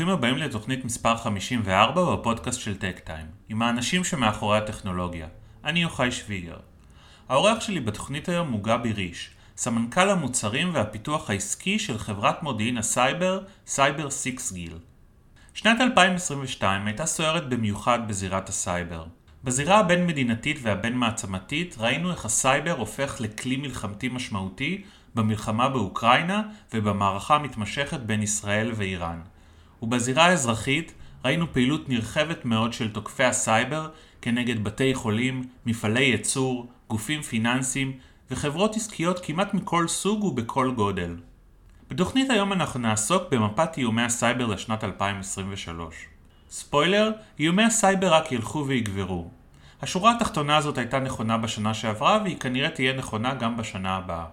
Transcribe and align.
שלום 0.00 0.10
וברוכים 0.10 0.30
הבאים 0.32 0.48
לתוכנית 0.48 0.84
מספר 0.84 1.16
54 1.16 2.16
בפודקאסט 2.16 2.60
של 2.60 2.76
Techtime, 2.76 3.26
עם 3.48 3.62
האנשים 3.62 4.04
שמאחורי 4.04 4.58
הטכנולוגיה. 4.58 5.26
אני 5.64 5.82
יוחאי 5.82 6.12
שוויגר. 6.12 6.56
האורח 7.28 7.60
שלי 7.60 7.80
בתוכנית 7.80 8.28
היום 8.28 8.52
הוא 8.52 8.64
גבי 8.64 8.92
ריש, 8.92 9.30
סמנכ"ל 9.56 10.10
המוצרים 10.10 10.70
והפיתוח 10.74 11.30
העסקי 11.30 11.78
של 11.78 11.98
חברת 11.98 12.42
מודיעין 12.42 12.78
הסייבר, 12.78 13.42
Cybersixgill. 13.66 14.78
שנת 15.54 15.80
2022 15.80 16.86
הייתה 16.86 17.06
סוערת 17.06 17.48
במיוחד 17.48 18.08
בזירת 18.08 18.48
הסייבר. 18.48 19.04
בזירה 19.44 19.78
הבין-מדינתית 19.78 20.58
והבין-מעצמתית 20.62 21.76
ראינו 21.78 22.10
איך 22.10 22.24
הסייבר 22.24 22.72
הופך 22.72 23.16
לכלי 23.20 23.56
מלחמתי 23.56 24.08
משמעותי 24.08 24.82
במלחמה 25.14 25.68
באוקראינה 25.68 26.42
ובמערכה 26.74 27.34
המתמשכת 27.34 28.00
בין 28.00 28.22
ישראל 28.22 28.72
ואיראן. 28.74 29.20
ובזירה 29.82 30.26
האזרחית 30.26 30.92
ראינו 31.24 31.52
פעילות 31.52 31.88
נרחבת 31.88 32.44
מאוד 32.44 32.72
של 32.72 32.92
תוקפי 32.92 33.24
הסייבר 33.24 33.88
כנגד 34.22 34.64
בתי 34.64 34.94
חולים, 34.94 35.44
מפעלי 35.66 36.04
ייצור, 36.04 36.66
גופים 36.88 37.22
פיננסיים 37.22 37.92
וחברות 38.30 38.76
עסקיות 38.76 39.20
כמעט 39.24 39.54
מכל 39.54 39.88
סוג 39.88 40.24
ובכל 40.24 40.70
גודל. 40.76 41.16
בתוכנית 41.88 42.30
היום 42.30 42.52
אנחנו 42.52 42.80
נעסוק 42.80 43.22
במפת 43.30 43.78
איומי 43.78 44.02
הסייבר 44.02 44.46
לשנת 44.46 44.84
2023. 44.84 45.94
ספוילר, 46.50 47.12
איומי 47.38 47.62
הסייבר 47.62 48.14
רק 48.14 48.32
ילכו 48.32 48.64
ויגברו. 48.66 49.30
השורה 49.82 50.12
התחתונה 50.12 50.56
הזאת 50.56 50.78
הייתה 50.78 50.98
נכונה 50.98 51.38
בשנה 51.38 51.74
שעברה 51.74 52.20
והיא 52.24 52.36
כנראה 52.40 52.70
תהיה 52.70 52.92
נכונה 52.92 53.34
גם 53.34 53.56
בשנה 53.56 53.96
הבאה. 53.96 54.24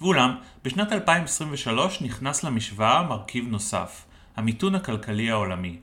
ואולם, 0.00 0.34
בשנת 0.64 0.92
2023 0.92 2.02
נכנס 2.02 2.44
למשוואה 2.44 3.02
מרכיב 3.02 3.48
נוסף, 3.48 4.04
המיתון 4.36 4.74
הכלכלי 4.74 5.30
העולמי. 5.30 5.78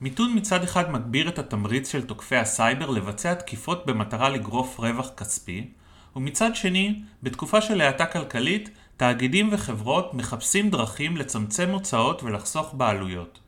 מיתון 0.00 0.32
מצד 0.36 0.62
אחד 0.62 0.90
מגביר 0.90 1.28
את 1.28 1.38
התמריץ 1.38 1.92
של 1.92 2.06
תוקפי 2.06 2.36
הסייבר 2.36 2.90
לבצע 2.90 3.34
תקיפות 3.34 3.86
במטרה 3.86 4.28
לגרוף 4.28 4.78
רווח 4.78 5.10
כספי, 5.16 5.70
ומצד 6.16 6.56
שני, 6.56 7.02
בתקופה 7.22 7.60
של 7.60 7.80
האטה 7.80 8.06
כלכלית, 8.06 8.70
תאגידים 8.96 9.48
וחברות 9.52 10.14
מחפשים 10.14 10.70
דרכים 10.70 11.16
לצמצם 11.16 11.70
הוצאות 11.70 12.22
ולחסוך 12.22 12.74
בעלויות. 12.74 13.38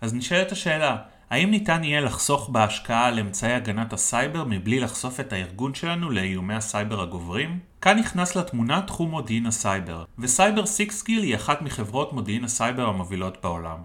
אז 0.00 0.14
נשאלת 0.14 0.52
השאלה, 0.52 0.96
האם 1.30 1.50
ניתן 1.50 1.84
יהיה 1.84 2.00
לחסוך 2.00 2.48
בהשקעה 2.48 3.06
על 3.06 3.18
אמצעי 3.18 3.52
הגנת 3.52 3.92
הסייבר 3.92 4.44
מבלי 4.44 4.80
לחשוף 4.80 5.20
את 5.20 5.32
הארגון 5.32 5.74
שלנו 5.74 6.10
לאיומי 6.10 6.54
הסייבר 6.54 7.02
הגוברים? 7.02 7.58
כאן 7.80 7.98
נכנס 7.98 8.36
לתמונה 8.36 8.82
תחום 8.82 9.10
מודיעין 9.10 9.46
הסייבר, 9.46 10.04
ו 10.18 10.66
Cybersixgill 10.66 11.22
היא 11.22 11.36
אחת 11.36 11.62
מחברות 11.62 12.12
מודיעין 12.12 12.44
הסייבר 12.44 12.88
המובילות 12.88 13.38
בעולם. 13.42 13.78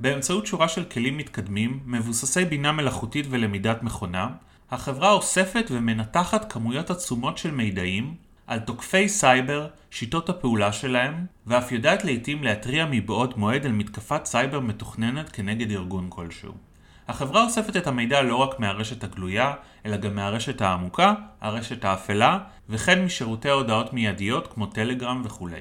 באמצעות 0.00 0.46
שורה 0.46 0.68
של 0.68 0.84
כלים 0.84 1.16
מתקדמים, 1.16 1.80
מבוססי 1.86 2.44
בינה 2.44 2.72
מלאכותית 2.72 3.26
ולמידת 3.30 3.82
מכונה, 3.82 4.28
החברה 4.70 5.12
אוספת 5.12 5.66
ומנתחת 5.70 6.52
כמויות 6.52 6.90
עצומות 6.90 7.38
של 7.38 7.50
מידעים 7.50 8.14
על 8.46 8.58
תוקפי 8.58 9.08
סייבר, 9.08 9.68
שיטות 9.90 10.28
הפעולה 10.28 10.72
שלהם, 10.72 11.26
ואף 11.46 11.72
יודעת 11.72 12.04
לעיתים 12.04 12.44
להתריע 12.44 12.86
מבעוד 12.90 13.38
מועד 13.38 13.66
על 13.66 13.72
מתקפת 13.72 14.24
סייבר 14.24 14.60
מתוכננת 14.60 15.28
כנגד 15.32 15.70
ארגון 15.70 16.06
כלשהו. 16.08 16.69
החברה 17.10 17.44
אוספת 17.44 17.76
את 17.76 17.86
המידע 17.86 18.22
לא 18.22 18.36
רק 18.36 18.60
מהרשת 18.60 19.04
הגלויה, 19.04 19.52
אלא 19.86 19.96
גם 19.96 20.14
מהרשת 20.14 20.60
העמוקה, 20.60 21.14
הרשת 21.40 21.84
האפלה, 21.84 22.38
וכן 22.68 23.04
משירותי 23.04 23.50
הודעות 23.50 23.92
מיידיות 23.92 24.52
כמו 24.52 24.66
טלגרם 24.66 25.22
וכולי. 25.24 25.60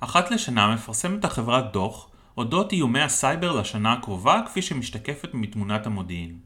אחת 0.00 0.30
לשנה 0.30 0.74
מפרסמת 0.74 1.24
החברה 1.24 1.60
דוח 1.60 2.10
אודות 2.36 2.72
איומי 2.72 3.00
הסייבר 3.00 3.52
לשנה 3.52 3.92
הקרובה 3.92 4.40
כפי 4.46 4.62
שמשתקפת 4.62 5.34
מתמונת 5.34 5.86
המודיעין. 5.86 6.38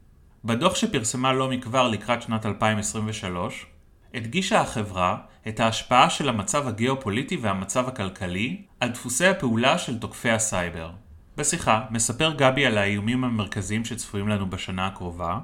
בדוח 0.45 0.75
שפרסמה 0.75 1.33
לא 1.33 1.49
מכבר 1.49 1.87
לקראת 1.87 2.21
שנת 2.21 2.45
2023, 2.45 3.65
הדגישה 4.13 4.61
החברה 4.61 5.17
את 5.47 5.59
ההשפעה 5.59 6.09
של 6.09 6.29
המצב 6.29 6.67
הגיאופוליטי 6.67 7.37
והמצב 7.37 7.87
הכלכלי 7.87 8.61
על 8.79 8.89
דפוסי 8.89 9.25
הפעולה 9.25 9.77
של 9.77 9.99
תוקפי 9.99 10.31
הסייבר. 10.31 10.91
בשיחה 11.41 11.85
מספר 11.91 12.33
גבי 12.37 12.65
על 12.65 12.77
האיומים 12.77 13.23
המרכזיים 13.23 13.85
שצפויים 13.85 14.27
לנו 14.27 14.49
בשנה 14.49 14.87
הקרובה, 14.87 15.39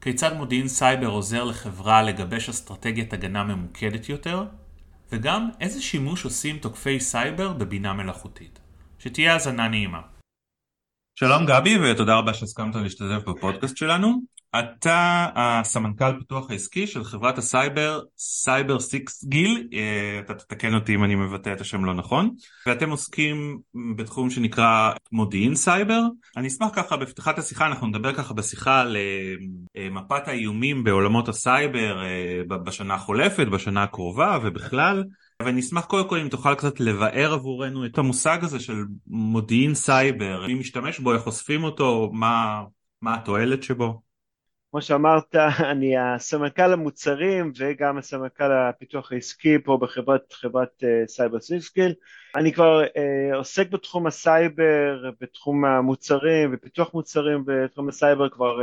כיצד 0.00 0.36
מודיעין 0.36 0.68
סייבר 0.68 1.06
עוזר 1.06 1.44
לחברה 1.44 2.02
לגבש 2.02 2.48
אסטרטגיית 2.48 3.12
הגנה 3.12 3.44
ממוקדת 3.44 4.08
יותר, 4.08 4.44
וגם 5.12 5.48
איזה 5.60 5.82
שימוש 5.82 6.24
עושים 6.24 6.58
תוקפי 6.58 7.00
סייבר 7.00 7.52
בבינה 7.52 7.92
מלאכותית. 7.92 8.58
שתהיה 8.98 9.32
האזנה 9.32 9.68
נעימה. 9.68 10.00
שלום 11.18 11.46
גבי 11.46 11.78
ותודה 11.78 12.14
רבה 12.14 12.34
שהסכמת 12.34 12.74
להשתתף 12.74 13.28
בפודקאסט 13.28 13.76
שלנו. 13.76 14.22
אתה 14.58 15.26
הסמנכ"ל 15.34 16.18
פיתוח 16.18 16.50
העסקי 16.50 16.86
של 16.86 17.04
חברת 17.04 17.38
הסייבר 17.38 18.00
Cybersixgill, 18.18 19.68
אה, 19.72 20.20
אתה 20.20 20.34
תתקן 20.34 20.74
אותי 20.74 20.94
אם 20.94 21.04
אני 21.04 21.14
מבטא 21.14 21.52
את 21.52 21.60
השם 21.60 21.84
לא 21.84 21.94
נכון, 21.94 22.30
ואתם 22.66 22.90
עוסקים 22.90 23.58
בתחום 23.96 24.30
שנקרא 24.30 24.92
מודיעין 25.12 25.54
סייבר. 25.54 26.00
אני 26.36 26.48
אשמח 26.48 26.68
ככה 26.72 26.96
בפתיחת 26.96 27.38
השיחה, 27.38 27.66
אנחנו 27.66 27.86
נדבר 27.86 28.14
ככה 28.14 28.34
בשיחה 28.34 28.80
על 28.80 28.96
אה, 29.76 29.88
מפת 29.90 30.28
האיומים 30.28 30.84
בעולמות 30.84 31.28
הסייבר 31.28 32.02
אה, 32.04 32.56
בשנה 32.58 32.94
החולפת, 32.94 33.46
בשנה 33.46 33.82
הקרובה 33.82 34.38
ובכלל. 34.42 35.04
ואני 35.42 35.60
אשמח 35.60 35.84
קודם 35.84 36.08
כל 36.08 36.18
אם 36.18 36.28
תוכל 36.28 36.54
קצת 36.54 36.80
לבאר 36.80 37.32
עבורנו 37.32 37.86
את 37.86 37.98
המושג 37.98 38.38
הזה 38.42 38.60
של 38.60 38.84
מודיעין 39.06 39.74
סייבר, 39.74 40.44
מי 40.46 40.54
משתמש 40.54 40.98
בו, 40.98 41.14
איך 41.14 41.26
אוספים 41.26 41.64
אותו, 41.64 42.10
מה, 42.12 42.62
מה 43.02 43.14
התועלת 43.14 43.62
שבו. 43.62 44.05
כמו 44.76 44.82
שאמרת, 44.82 45.34
אני 45.72 45.98
הסמנכ"ל 45.98 46.72
המוצרים 46.72 47.52
וגם 47.58 47.98
הסמנכ"ל 47.98 48.52
הפיתוח 48.52 49.12
העסקי 49.12 49.58
פה 49.64 49.78
בחברת 49.82 50.32
חברת 50.32 50.84
סייבר 51.06 51.40
סיקסגיל. 51.40 51.94
אני 52.36 52.52
כבר 52.52 52.82
uh, 52.84 53.36
עוסק 53.36 53.70
בתחום 53.70 54.06
הסייבר, 54.06 55.10
בתחום 55.20 55.64
המוצרים 55.64 56.50
ופיתוח 56.52 56.94
מוצרים 56.94 57.44
בתחום 57.46 57.88
הסייבר 57.88 58.28
כבר 58.28 58.58
uh, 58.58 58.62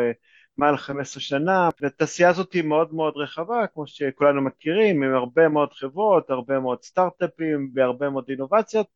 מעל 0.57 0.77
15 0.77 1.21
שנה, 1.21 1.69
והתעשייה 1.81 2.29
הזאת 2.29 2.53
היא 2.53 2.63
מאוד 2.63 2.93
מאוד 2.93 3.13
רחבה, 3.17 3.67
כמו 3.73 3.87
שכולנו 3.87 4.41
מכירים, 4.41 5.03
עם 5.03 5.15
הרבה 5.15 5.49
מאוד 5.49 5.73
חברות, 5.73 6.29
הרבה 6.29 6.59
מאוד 6.59 6.83
סטארט-אפים 6.83 7.71
והרבה 7.75 8.09
מאוד 8.09 8.25
אינובציות. 8.29 8.87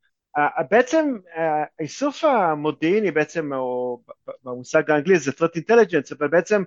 בעצם 0.72 1.18
uh, 1.36 1.40
איסוף 1.80 2.24
המודיעיני 2.24 3.12
בעצם, 3.12 3.54
או 3.54 4.00
במושג 4.44 4.92
האנגלי 4.92 5.20
זה 5.20 5.32
threat 5.32 5.60
intelligence, 5.60 6.16
אבל 6.20 6.28
בעצם 6.28 6.64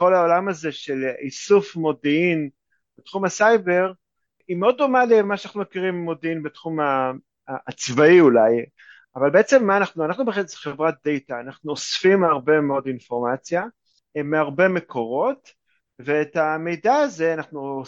כל 0.00 0.14
העולם 0.14 0.48
הזה 0.48 0.72
של 0.72 1.04
איסוף 1.18 1.76
מודיעין 1.76 2.48
בתחום 2.98 3.24
הסייבר, 3.24 3.92
היא 4.48 4.56
מאוד 4.56 4.78
דומה 4.78 5.04
למה 5.04 5.36
שאנחנו 5.36 5.60
מכירים 5.60 5.94
מודיעין 5.94 6.42
בתחום 6.42 6.78
הצבאי 7.48 8.20
אולי, 8.20 8.64
אבל 9.16 9.30
בעצם 9.30 9.66
מה 9.66 9.76
אנחנו, 9.76 10.04
אנחנו 10.04 10.24
בעצם 10.24 10.56
חברת 10.56 10.94
דאטה, 11.04 11.40
אנחנו 11.40 11.70
אוספים 11.70 12.24
הרבה 12.24 12.60
מאוד 12.60 12.86
אינפורמציה 12.86 13.64
מהרבה 14.24 14.68
מקורות, 14.68 15.50
ואת 15.98 16.36
המידע 16.36 16.94
הזה 16.94 17.34
אנחנו 17.34 17.82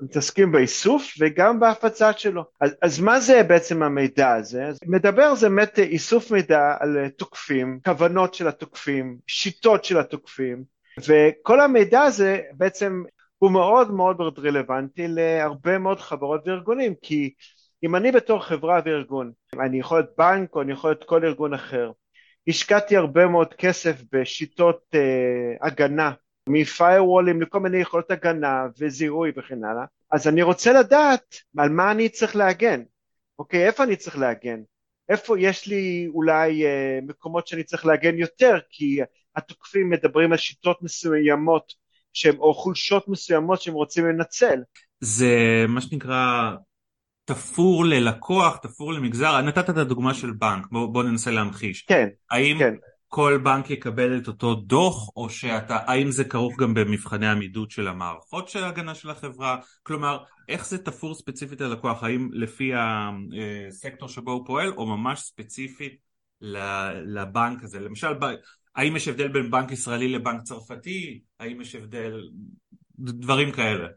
מתעסקים 0.00 0.52
באיסוף 0.52 1.14
וגם 1.20 1.60
בהפצה 1.60 2.12
שלו. 2.12 2.44
אז, 2.60 2.76
אז 2.82 3.00
מה 3.00 3.20
זה 3.20 3.42
בעצם 3.42 3.82
המידע 3.82 4.34
הזה? 4.34 4.70
המידע 4.86 5.34
זה 5.34 5.48
באמת 5.48 5.78
איסוף 5.78 6.30
מידע 6.30 6.76
על 6.80 7.08
תוקפים, 7.08 7.80
כוונות 7.84 8.34
של 8.34 8.48
התוקפים, 8.48 9.18
שיטות 9.26 9.84
של 9.84 9.98
התוקפים, 9.98 10.79
וכל 11.08 11.60
המידע 11.60 12.02
הזה 12.02 12.40
בעצם 12.52 13.02
הוא 13.38 13.50
מאוד 13.50 13.90
מאוד 13.90 14.38
רלוונטי 14.38 15.08
להרבה 15.08 15.78
מאוד 15.78 16.00
חברות 16.00 16.40
וארגונים, 16.46 16.94
כי 17.02 17.34
אם 17.82 17.96
אני 17.96 18.12
בתור 18.12 18.44
חברה 18.44 18.80
וארגון, 18.84 19.32
אני 19.60 19.80
יכול 19.80 19.98
להיות 19.98 20.10
בנק 20.18 20.54
או 20.54 20.62
אני 20.62 20.72
יכול 20.72 20.90
להיות 20.90 21.04
כל 21.04 21.24
ארגון 21.24 21.54
אחר, 21.54 21.90
השקעתי 22.48 22.96
הרבה 22.96 23.26
מאוד 23.26 23.54
כסף 23.54 24.02
בשיטות 24.12 24.80
uh, 24.94 25.66
הגנה, 25.66 26.12
מפיירוולים 26.48 27.42
לכל 27.42 27.60
מיני 27.60 27.76
יכולות 27.76 28.10
הגנה 28.10 28.66
וזיהוי 28.78 29.32
וכן 29.36 29.64
הלאה, 29.64 29.84
אז 30.12 30.28
אני 30.28 30.42
רוצה 30.42 30.72
לדעת 30.72 31.34
על 31.58 31.68
מה 31.68 31.90
אני 31.90 32.08
צריך 32.08 32.36
להגן, 32.36 32.82
אוקיי, 33.38 33.66
איפה 33.66 33.84
אני 33.84 33.96
צריך 33.96 34.18
להגן, 34.18 34.60
איפה 35.08 35.40
יש 35.40 35.66
לי 35.66 36.08
אולי 36.14 36.64
uh, 36.64 37.04
מקומות 37.06 37.46
שאני 37.46 37.62
צריך 37.62 37.86
להגן 37.86 38.18
יותר, 38.18 38.58
כי 38.70 39.00
התוקפים 39.36 39.90
מדברים 39.90 40.32
על 40.32 40.38
שיטות 40.38 40.82
מסוימות 40.82 41.72
שהם, 42.12 42.38
או 42.38 42.54
חולשות 42.54 43.08
מסוימות 43.08 43.62
שהם 43.62 43.74
רוצים 43.74 44.06
לנצל. 44.06 44.58
זה 45.00 45.64
מה 45.68 45.80
שנקרא 45.80 46.50
תפור 47.24 47.84
ללקוח, 47.84 48.56
תפור 48.56 48.92
למגזר, 48.92 49.40
נתת 49.40 49.70
את 49.70 49.76
הדוגמה 49.76 50.14
של 50.14 50.30
בנק, 50.30 50.66
בוא, 50.70 50.86
בוא 50.86 51.02
ננסה 51.02 51.30
להמחיש. 51.30 51.82
כן, 51.82 52.08
האם 52.30 52.58
כן. 52.58 52.74
כל 53.08 53.40
בנק 53.42 53.70
יקבל 53.70 54.18
את 54.18 54.28
אותו 54.28 54.54
דוח, 54.54 55.10
או 55.16 55.30
שאתה, 55.30 55.78
האם 55.86 56.10
זה 56.10 56.24
כרוך 56.24 56.56
גם 56.58 56.74
במבחני 56.74 57.28
עמידות 57.28 57.70
של 57.70 57.88
המערכות 57.88 58.48
של 58.48 58.64
ההגנה 58.64 58.94
של 58.94 59.10
החברה? 59.10 59.56
כלומר, 59.82 60.18
איך 60.48 60.66
זה 60.66 60.78
תפור 60.78 61.14
ספציפית 61.14 61.60
ללקוח? 61.60 62.02
האם 62.02 62.28
לפי 62.32 62.72
הסקטור 62.74 64.08
שבו 64.08 64.32
הוא 64.32 64.46
פועל, 64.46 64.72
או 64.76 64.86
ממש 64.86 65.20
ספציפית 65.20 65.96
לבנק 67.04 67.64
הזה? 67.64 67.80
למשל, 67.80 68.14
האם 68.76 68.96
יש 68.96 69.08
הבדל 69.08 69.28
בין 69.28 69.50
בנק 69.50 69.70
ישראלי 69.70 70.08
לבנק 70.08 70.42
צרפתי? 70.42 71.20
האם 71.40 71.60
יש 71.60 71.74
הבדל... 71.74 72.28
דברים 72.98 73.52
כאלה. 73.52 73.88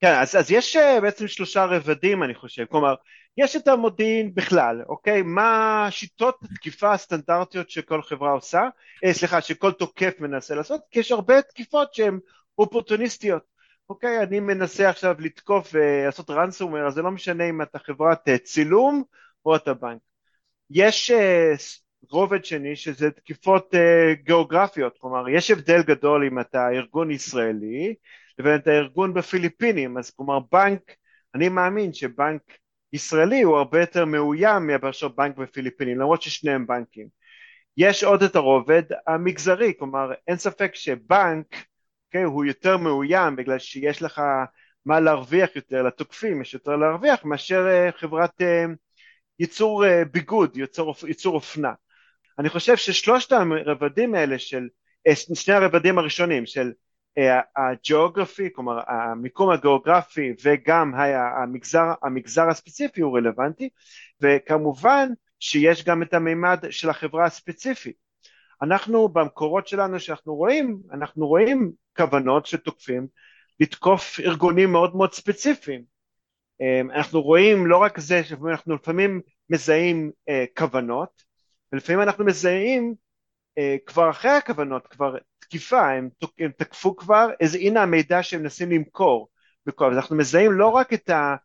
כן, 0.00 0.14
אז, 0.14 0.36
אז 0.36 0.50
יש 0.50 0.76
אה, 0.76 1.00
בעצם 1.00 1.28
שלושה 1.28 1.64
רבדים 1.64 2.22
אני 2.22 2.34
חושב, 2.34 2.64
כלומר 2.64 2.94
יש 3.36 3.56
את 3.56 3.68
המודיעין 3.68 4.34
בכלל, 4.34 4.82
אוקיי? 4.88 5.22
מה 5.22 5.86
שיטות 5.90 6.38
התקיפה 6.42 6.92
הסטנדרטיות 6.92 7.70
שכל 7.70 8.02
חברה 8.02 8.32
עושה, 8.32 8.68
אה, 9.04 9.12
סליחה, 9.14 9.40
שכל 9.40 9.72
תוקף 9.72 10.14
מנסה 10.20 10.54
לעשות, 10.54 10.80
כי 10.90 11.00
יש 11.00 11.12
הרבה 11.12 11.42
תקיפות 11.42 11.94
שהן 11.94 12.18
אופורטוניסטיות, 12.58 13.42
אוקיי? 13.88 14.22
אני 14.22 14.40
מנסה 14.40 14.88
עכשיו 14.88 15.16
לתקוף 15.18 15.70
ולעשות 15.72 16.30
ransomware, 16.30 16.86
אז 16.86 16.94
זה 16.94 17.02
לא 17.02 17.10
משנה 17.10 17.48
אם 17.48 17.62
אתה 17.62 17.78
חברת 17.78 18.28
אה, 18.28 18.38
צילום 18.38 19.02
או 19.46 19.56
אתה 19.56 19.74
בנק. 19.74 20.00
יש 20.70 21.10
אה, 21.10 21.52
רובד 22.10 22.44
שני 22.44 22.76
שזה 22.76 23.10
תקיפות 23.10 23.74
אה, 23.74 24.14
גיאוגרפיות, 24.14 24.98
כלומר 24.98 25.28
יש 25.28 25.50
הבדל 25.50 25.82
גדול 25.82 26.26
אם 26.26 26.40
אתה 26.40 26.68
ארגון 26.68 27.10
ישראלי 27.10 27.94
לבין 28.38 28.56
אתה 28.56 28.70
ארגון 28.70 29.14
בפיליפינים, 29.14 29.98
אז 29.98 30.10
כלומר 30.10 30.38
בנק, 30.52 30.80
אני 31.34 31.48
מאמין 31.48 31.92
שבנק 31.92 32.42
ישראלי 32.92 33.42
הוא 33.42 33.56
הרבה 33.56 33.80
יותר 33.80 34.04
מאוים 34.04 34.70
מאשר 34.82 35.08
בנק 35.08 35.36
בפיליפינים, 35.36 35.98
למרות 35.98 36.22
ששניהם 36.22 36.66
בנקים. 36.66 37.08
יש 37.76 38.04
עוד 38.04 38.22
את 38.22 38.36
הרובד 38.36 38.82
המגזרי, 39.06 39.72
כלומר 39.78 40.12
אין 40.28 40.36
ספק 40.36 40.74
שבנק 40.74 41.54
okay, 41.54 41.58
אוקיי, 42.06 42.22
הוא 42.22 42.44
יותר 42.44 42.76
מאוים 42.76 43.36
בגלל 43.36 43.58
שיש 43.58 44.02
לך 44.02 44.22
מה 44.86 45.00
להרוויח 45.00 45.56
יותר, 45.56 45.82
לתוקפים 45.82 46.42
יש 46.42 46.54
יותר 46.54 46.76
להרוויח 46.76 47.24
מאשר 47.24 47.66
אה, 47.66 47.92
חברת 47.92 48.42
אה, 48.42 48.64
ייצור 49.38 49.84
ביגוד, 50.12 50.56
ייצור, 50.56 50.94
ייצור 51.08 51.34
אופנה. 51.34 51.72
אני 52.38 52.48
חושב 52.48 52.76
ששלושת 52.76 53.32
הרבדים 53.32 54.14
האלה 54.14 54.38
של, 54.38 54.68
שני 55.34 55.54
הרבדים 55.54 55.98
הראשונים 55.98 56.46
של 56.46 56.72
הגיאוגרפי, 57.56 58.48
כלומר 58.52 58.80
המיקום 58.86 59.50
הגיאוגרפי 59.50 60.32
וגם 60.44 60.92
המגזר, 61.42 61.92
המגזר 62.02 62.48
הספציפי 62.48 63.00
הוא 63.00 63.16
רלוונטי 63.18 63.68
וכמובן 64.20 65.08
שיש 65.40 65.84
גם 65.84 66.02
את 66.02 66.14
המימד 66.14 66.64
של 66.70 66.90
החברה 66.90 67.24
הספציפית. 67.24 67.96
אנחנו 68.62 69.08
במקורות 69.08 69.68
שלנו 69.68 70.00
שאנחנו 70.00 70.34
רואים, 70.34 70.78
אנחנו 70.92 71.26
רואים 71.26 71.72
כוונות 71.96 72.46
שתוקפים 72.46 73.06
לתקוף 73.60 74.20
ארגונים 74.20 74.72
מאוד 74.72 74.96
מאוד 74.96 75.12
ספציפיים. 75.12 75.84
אמ, 76.60 76.90
אנחנו 76.90 77.22
רואים 77.22 77.66
לא 77.66 77.76
רק 77.76 78.00
זה 78.00 78.24
שאנחנו 78.24 78.74
לפעמים 78.74 79.20
מזהים 79.50 80.10
אה, 80.28 80.44
כוונות 80.56 81.23
ולפעמים 81.74 82.02
אנחנו 82.02 82.24
מזהים 82.24 82.94
אה, 83.58 83.76
כבר 83.86 84.10
אחרי 84.10 84.30
הכוונות, 84.30 84.86
כבר 84.86 85.16
תקיפה, 85.38 85.90
הם, 85.90 86.08
הם 86.38 86.50
תקפו 86.56 86.96
כבר, 86.96 87.28
אז 87.42 87.54
הנה 87.54 87.82
המידע 87.82 88.22
שהם 88.22 88.42
מנסים 88.42 88.70
למכור. 88.70 89.28
אז 89.66 89.96
אנחנו 89.96 90.16
מזהים 90.16 90.52
לא 90.52 90.68
רק 90.68 90.92
את 90.92 91.10
ה... 91.10 91.36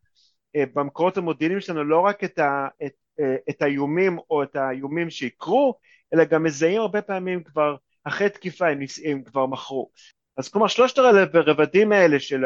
אה, 0.56 0.64
במקורות 0.74 1.16
המודיעיניים 1.16 1.60
שלנו 1.60 1.84
לא 1.84 2.00
רק 2.00 2.24
את, 2.24 2.38
ה, 2.38 2.68
את, 2.86 2.92
אה, 3.20 3.36
את 3.50 3.62
האיומים 3.62 4.18
או 4.30 4.42
את 4.42 4.56
האיומים 4.56 5.10
שיקרו, 5.10 5.74
אלא 6.14 6.24
גם 6.24 6.42
מזהים 6.42 6.80
הרבה 6.80 7.02
פעמים 7.02 7.42
כבר 7.42 7.76
אחרי 8.04 8.30
תקיפה 8.30 8.68
הם, 8.68 8.80
הם 9.04 9.22
כבר 9.22 9.46
מכרו. 9.46 9.90
אז 10.36 10.48
כלומר 10.48 10.66
שלושת 10.66 10.98
הרבדים 10.98 11.92
האלה 11.92 12.20
של 12.20 12.44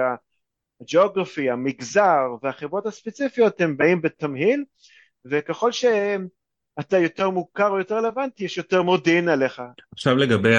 הגיאוגרפי, 0.80 1.50
המגזר 1.50 2.20
והחברות 2.42 2.86
הספציפיות 2.86 3.60
הם 3.60 3.76
באים 3.76 4.02
בתמהיל 4.02 4.64
וככל 5.24 5.72
שאתה 6.80 6.98
יותר 6.98 7.30
מוכר 7.30 7.68
או 7.68 7.78
יותר 7.78 7.94
רלוונטי 7.94 8.44
יש 8.44 8.58
יותר 8.58 8.82
מודיעין 8.82 9.28
עליך. 9.28 9.62
עכשיו 9.92 10.16
לגבי 10.16 10.56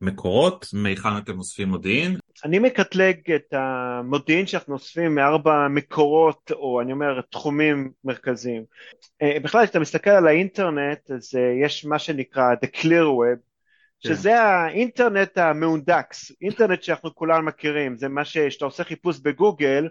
מקורות, 0.00 0.66
מהיכן 0.72 1.16
אתם 1.18 1.38
אוספים 1.38 1.68
מודיעין? 1.68 2.16
אני 2.44 2.58
מקטלג 2.58 3.32
את 3.32 3.52
המודיעין 3.52 4.46
שאנחנו 4.46 4.74
אוספים 4.74 5.14
מארבע 5.14 5.68
מקורות, 5.68 6.52
או 6.52 6.80
אני 6.80 6.92
אומר 6.92 7.20
תחומים 7.20 7.90
מרכזיים. 8.04 8.64
אה, 9.22 9.36
בכלל, 9.42 9.64
כשאתה 9.64 9.80
מסתכל 9.80 10.10
על 10.10 10.26
האינטרנט, 10.26 11.10
אז 11.10 11.34
אה, 11.36 11.64
יש 11.64 11.84
מה 11.84 11.98
שנקרא 11.98 12.44
The 12.64 12.68
Clear 12.80 13.06
Web, 13.18 13.38
כן. 14.00 14.08
שזה 14.08 14.42
האינטרנט 14.42 15.38
המהונדקס, 15.38 16.32
אינטרנט 16.42 16.82
שאנחנו 16.82 17.14
כולנו 17.14 17.42
מכירים, 17.42 17.96
זה 17.96 18.08
מה 18.08 18.24
שאתה 18.24 18.64
עושה 18.64 18.84
חיפוש 18.84 19.18
בגוגל, 19.18 19.88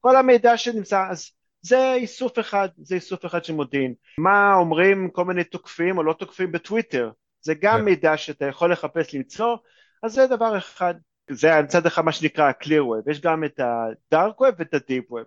כל 0.00 0.16
המידע 0.16 0.56
שנמצא, 0.56 1.06
אז 1.10 1.30
זה 1.62 1.94
איסוף 1.94 2.38
אחד, 2.38 2.68
זה 2.76 2.94
איסוף 2.94 3.26
אחד 3.26 3.44
של 3.44 3.52
מודיעין. 3.52 3.94
מה 4.18 4.54
אומרים 4.54 5.10
כל 5.10 5.24
מיני 5.24 5.44
תוקפים 5.44 5.98
או 5.98 6.02
לא 6.02 6.12
תוקפים 6.12 6.52
בטוויטר, 6.52 7.10
זה 7.40 7.54
גם 7.54 7.78
כן. 7.78 7.84
מידע 7.84 8.16
שאתה 8.16 8.44
יכול 8.44 8.72
לחפש 8.72 9.14
למצוא, 9.14 9.56
אז 10.02 10.12
זה 10.12 10.26
דבר 10.26 10.58
אחד, 10.58 10.94
זה 11.30 11.62
מצד 11.62 11.86
אחד 11.86 12.02
מה 12.02 12.12
שנקרא 12.12 12.44
ה-clear 12.44 12.82
web, 12.82 13.10
יש 13.10 13.20
גם 13.20 13.44
את 13.44 13.60
ה-dark 13.60 14.40
web 14.40 14.54
ואת 14.58 14.74
ה-deep 14.74 15.12
web, 15.12 15.24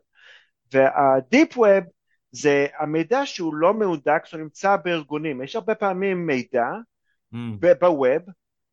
וה-deep 0.73 1.57
web 1.57 1.83
זה 2.31 2.67
המידע 2.79 3.25
שהוא 3.25 3.55
לא 3.55 3.73
מהודק, 3.73 4.25
שהוא 4.25 4.41
נמצא 4.41 4.75
בארגונים, 4.75 5.43
יש 5.43 5.55
הרבה 5.55 5.75
פעמים 5.75 6.25
מידע 6.27 6.67
mm. 7.33 7.37
בווב, 7.79 8.21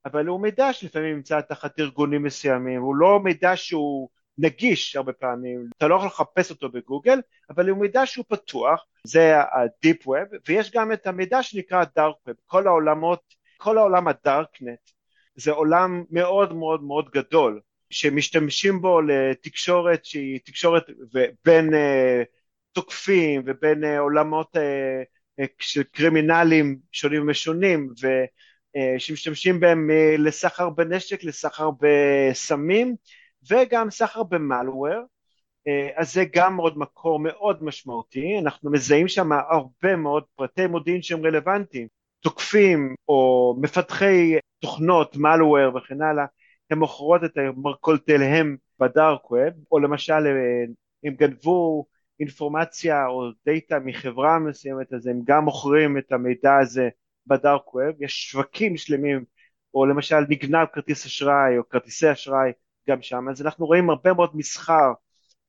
אבל 0.04 0.26
הוא 0.26 0.40
מידע 0.40 0.72
שלפעמים 0.72 1.16
נמצא 1.16 1.40
תחת 1.40 1.80
ארגונים 1.80 2.22
מסוימים, 2.22 2.80
הוא 2.80 2.96
לא 2.96 3.20
מידע 3.20 3.56
שהוא 3.56 4.08
נגיש 4.40 4.96
הרבה 4.96 5.12
פעמים, 5.12 5.66
אתה 5.76 5.88
לא 5.88 5.94
יכול 5.94 6.06
לחפש 6.06 6.50
אותו 6.50 6.68
בגוגל, 6.68 7.20
אבל 7.50 7.68
הוא 7.68 7.78
מידע 7.78 8.06
שהוא 8.06 8.24
פתוח, 8.28 8.84
זה 9.06 9.36
ה-Deep 9.36 10.06
Web, 10.06 10.36
ויש 10.48 10.70
גם 10.70 10.92
את 10.92 11.06
המידע 11.06 11.42
שנקרא 11.42 11.84
Dark 11.98 12.28
Web, 12.28 12.34
כל 12.46 12.66
העולמות, 12.66 13.20
כל 13.56 13.78
העולם 13.78 14.08
ה-Darknet, 14.08 14.92
זה 15.34 15.50
עולם 15.50 16.04
מאוד 16.10 16.54
מאוד 16.54 16.82
מאוד 16.82 17.10
גדול, 17.10 17.60
שמשתמשים 17.90 18.80
בו 18.80 19.00
לתקשורת 19.00 20.04
שהיא 20.04 20.40
תקשורת 20.44 20.84
בין 21.44 21.74
uh, 21.74 21.76
תוקפים 22.72 23.42
ובין 23.46 23.84
uh, 23.84 23.98
עולמות 23.98 24.56
uh, 24.56 25.44
של 25.58 25.82
קרימינלים 25.82 26.78
שונים 26.92 27.22
ומשונים, 27.22 27.88
ושמשתמשים 28.96 29.60
בהם 29.60 29.90
לסחר 30.18 30.70
בנשק, 30.70 31.24
לסחר 31.24 31.70
בסמים, 31.80 32.96
וגם 33.48 33.90
סחר 33.90 34.22
במלוור, 34.22 35.02
אה, 35.68 35.88
אז 35.96 36.14
זה 36.14 36.24
גם 36.32 36.56
עוד 36.56 36.78
מקור 36.78 37.18
מאוד 37.18 37.64
משמעותי, 37.64 38.38
אנחנו 38.38 38.70
מזהים 38.70 39.08
שם 39.08 39.32
הרבה 39.32 39.96
מאוד 39.96 40.24
פרטי 40.36 40.66
מודיעין 40.66 41.02
שהם 41.02 41.26
רלוונטיים, 41.26 41.88
תוקפים 42.20 42.94
או 43.08 43.54
מפתחי 43.60 44.38
תוכנות, 44.58 45.16
מלוור 45.16 45.76
וכן 45.76 46.02
הלאה, 46.02 46.24
הם 46.70 46.78
מוכרות 46.78 47.24
את 47.24 47.38
מרכולתיהם 47.56 48.56
בדארק 48.80 49.30
ווב, 49.30 49.54
או 49.72 49.78
למשל 49.78 50.12
אה, 50.12 50.64
הם 51.04 51.14
גנבו 51.14 51.86
אינפורמציה 52.20 53.06
או 53.06 53.30
דאטה 53.46 53.78
מחברה 53.78 54.38
מסוימת, 54.38 54.92
אז 54.92 55.06
הם 55.06 55.20
גם 55.24 55.44
מוכרים 55.44 55.98
את 55.98 56.12
המידע 56.12 56.56
הזה 56.56 56.88
ב 57.26 57.36
dark 57.36 57.74
web, 57.74 58.02
יש 58.02 58.30
שווקים 58.30 58.76
שלמים, 58.76 59.24
או 59.74 59.86
למשל 59.86 60.20
נגנב 60.28 60.66
כרטיס 60.72 61.06
אשראי 61.06 61.58
או 61.58 61.68
כרטיסי 61.68 62.12
אשראי 62.12 62.52
גם 62.90 63.02
שם, 63.02 63.28
אז 63.30 63.42
אנחנו 63.42 63.66
רואים 63.66 63.90
הרבה 63.90 64.12
מאוד 64.12 64.30
מסחר 64.34 64.92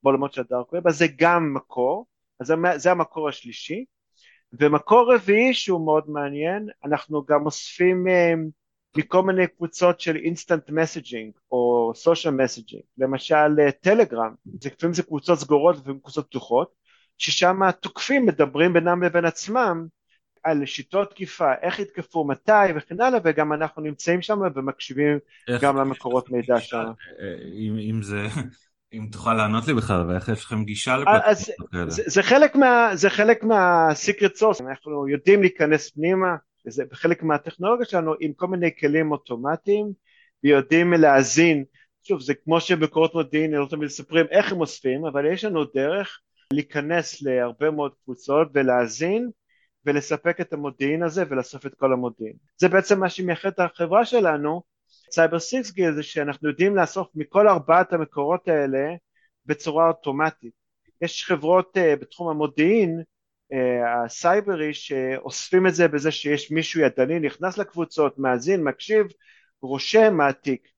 בעולמות 0.02 0.32
של 0.32 0.40
ה 0.40 0.46
dark 0.46 0.72
web, 0.72 0.86
אז 0.88 0.98
זה 0.98 1.06
גם 1.16 1.54
מקור, 1.54 2.06
אז 2.40 2.46
זה, 2.46 2.54
זה 2.76 2.90
המקור 2.90 3.28
השלישי, 3.28 3.84
ומקור 4.52 5.14
רביעי 5.14 5.54
שהוא 5.54 5.84
מאוד 5.84 6.10
מעניין, 6.10 6.68
אנחנו 6.84 7.24
גם 7.24 7.46
אוספים 7.46 8.08
אה, 8.08 8.32
מכל 8.96 9.22
מיני 9.22 9.46
קבוצות 9.46 10.00
של 10.00 10.16
instant 10.16 10.70
messaging 10.70 11.32
או 11.50 11.92
social 11.94 12.34
messaging, 12.34 12.82
למשל 12.98 13.70
טלגרם, 13.80 14.34
אה, 14.46 14.52
לפעמים 14.64 14.94
זה 14.94 15.02
קבוצות 15.02 15.38
סגורות 15.38 15.76
ולפעמים 15.76 16.00
קבוצות 16.00 16.26
פתוחות, 16.26 16.72
ששם 17.18 17.62
התוקפים 17.62 18.26
מדברים 18.26 18.72
בינם 18.72 19.02
לבין 19.02 19.24
עצמם 19.24 19.86
על 20.44 20.66
שיטות 20.66 21.10
תקיפה, 21.10 21.52
איך 21.62 21.78
יתקפו, 21.78 22.24
מתי 22.24 22.52
וכן 22.76 23.00
הלאה, 23.00 23.20
וגם 23.24 23.52
אנחנו 23.52 23.82
נמצאים 23.82 24.22
שם 24.22 24.38
ומקשיבים 24.54 25.18
גם 25.60 25.76
למקורות 25.76 26.30
מידע 26.30 26.60
שם. 26.60 26.84
אם, 27.54 27.76
אם 27.78 28.02
זה... 28.02 28.26
אם 28.94 29.06
תוכל 29.12 29.34
לענות 29.34 29.66
לי 29.66 29.74
בכלל, 29.74 30.06
ואיך 30.08 30.28
יש 30.28 30.44
לכם 30.44 30.64
גישה 30.64 30.96
לפלטפורמות 30.96 31.70
כאלה? 31.70 31.90
זה, 31.90 32.02
זה 32.06 32.22
חלק 32.22 32.56
מה, 32.56 32.90
זה 32.94 33.10
חלק 33.10 33.44
מה 33.44 33.66
secret 33.66 34.34
sauce, 34.34 34.60
אנחנו 34.60 35.08
יודעים 35.08 35.40
להיכנס 35.40 35.90
פנימה, 35.90 36.36
וזה 36.66 36.84
חלק 36.92 37.22
מהטכנולוגיה 37.22 37.86
שלנו 37.86 38.14
עם 38.20 38.32
כל 38.32 38.46
מיני 38.46 38.70
כלים 38.80 39.12
אוטומטיים, 39.12 39.92
ויודעים 40.44 40.92
להאזין, 40.92 41.64
שוב 42.02 42.20
זה 42.20 42.34
כמו 42.34 42.60
שמקורות 42.60 43.14
מודיעין 43.14 43.50
לא 43.50 43.66
תמיד 43.70 43.84
מספרים 43.84 44.26
איך 44.30 44.52
הם 44.52 44.60
אוספים, 44.60 45.06
אבל 45.06 45.32
יש 45.32 45.44
לנו 45.44 45.64
דרך 45.64 46.20
להיכנס 46.52 47.22
להרבה 47.22 47.70
מאוד 47.70 47.92
קבוצות 48.04 48.48
ולהאזין 48.54 49.30
ולספק 49.86 50.40
את 50.40 50.52
המודיעין 50.52 51.02
הזה 51.02 51.24
ולאסוף 51.28 51.66
את 51.66 51.74
כל 51.74 51.92
המודיעין. 51.92 52.36
זה 52.56 52.68
בעצם 52.68 53.00
מה 53.00 53.10
שמייחד 53.10 53.48
את 53.48 53.60
החברה 53.60 54.04
שלנו, 54.04 54.62
סייבר 55.10 55.38
סיקסגיל, 55.38 55.92
זה 55.92 56.02
שאנחנו 56.02 56.48
יודעים 56.48 56.76
לאסוף 56.76 57.08
מכל 57.14 57.48
ארבעת 57.48 57.92
המקורות 57.92 58.48
האלה 58.48 58.94
בצורה 59.46 59.88
אוטומטית. 59.88 60.52
יש 61.00 61.24
חברות 61.24 61.76
uh, 61.76 62.00
בתחום 62.00 62.28
המודיעין 62.28 63.02
הסייברי 63.86 64.74
שאוספים 64.74 65.66
את 65.66 65.74
זה 65.74 65.88
בזה 65.88 66.10
שיש 66.10 66.50
מישהו 66.50 66.80
ידני, 66.80 67.20
נכנס 67.20 67.58
לקבוצות, 67.58 68.18
מאזין, 68.18 68.64
מקשיב, 68.64 69.06
רושם, 69.62 70.14
מעתיק. 70.16 70.68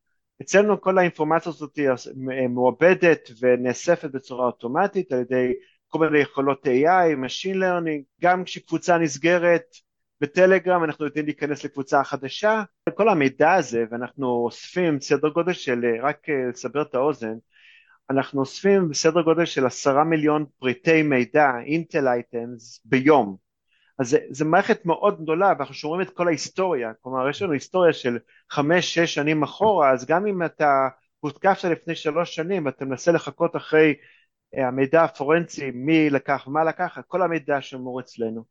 אצלנו 0.43 0.81
כל 0.81 0.99
האינפורמציה 0.99 1.53
הזאת 1.53 1.79
מעובדת 2.49 3.31
ונאספת 3.41 4.11
בצורה 4.11 4.47
אוטומטית 4.47 5.13
על 5.13 5.21
ידי 5.21 5.53
כל 5.95 5.99
מיני 5.99 6.19
יכולות 6.19 6.67
AI, 6.67 7.17
Machine 7.25 7.57
Learning, 7.57 8.03
גם 8.23 8.45
כשקבוצה 8.45 8.99
נסגרת 8.99 9.65
בטלגרם 10.21 10.85
אנחנו 10.85 11.05
יודעים 11.05 11.25
להיכנס 11.25 11.65
לקבוצה 11.65 12.05
חדשה, 12.05 12.63
כל 12.95 13.09
המידע 13.09 13.53
הזה 13.53 13.85
ואנחנו 13.91 14.27
אוספים 14.27 15.01
סדר 15.01 15.29
גודל 15.29 15.53
של, 15.53 15.85
רק 16.03 16.27
לסבר 16.53 16.83
את 16.83 16.95
האוזן, 16.95 17.35
אנחנו 18.11 18.41
אוספים 18.41 18.89
בסדר 18.89 19.23
גודל 19.23 19.45
של 19.45 19.67
עשרה 19.67 20.05
מיליון 20.05 20.45
פריטי 20.59 21.03
מידע, 21.03 21.51
אינטל 21.67 22.09
אייטמס, 22.09 22.81
ביום. 22.85 23.37
אז 23.99 24.17
זו 24.31 24.45
מערכת 24.45 24.87
מאוד 24.87 25.23
גדולה 25.23 25.53
ואנחנו 25.59 25.75
שומרים 25.75 26.01
את 26.01 26.11
כל 26.11 26.29
ההיסטוריה, 26.29 26.93
כלומר 27.01 27.29
יש 27.29 27.43
לנו 27.43 27.53
היסטוריה 27.53 27.93
של 27.93 28.19
חמש, 28.51 28.95
שש 28.95 29.15
שנים 29.15 29.43
אחורה, 29.43 29.93
אז 29.93 30.07
גם 30.07 30.27
אם 30.27 30.43
אתה 30.43 30.89
הותקפת 31.21 31.65
לפני 31.65 31.95
שלוש 31.95 32.35
שנים 32.35 32.67
ואתה 32.67 32.85
מנסה 32.85 33.13
לחכות 33.13 33.57
אחרי 33.57 33.89
אה, 33.89 33.95
המידע 34.57 35.05
הפורנזי, 35.05 35.71
מי 35.71 36.11
לקח 36.11 36.45
ומה 36.47 36.65
לקח, 36.65 36.99
כל 37.09 37.23
המידע 37.23 37.61
שמור 37.61 38.01
אצלנו. 38.01 38.45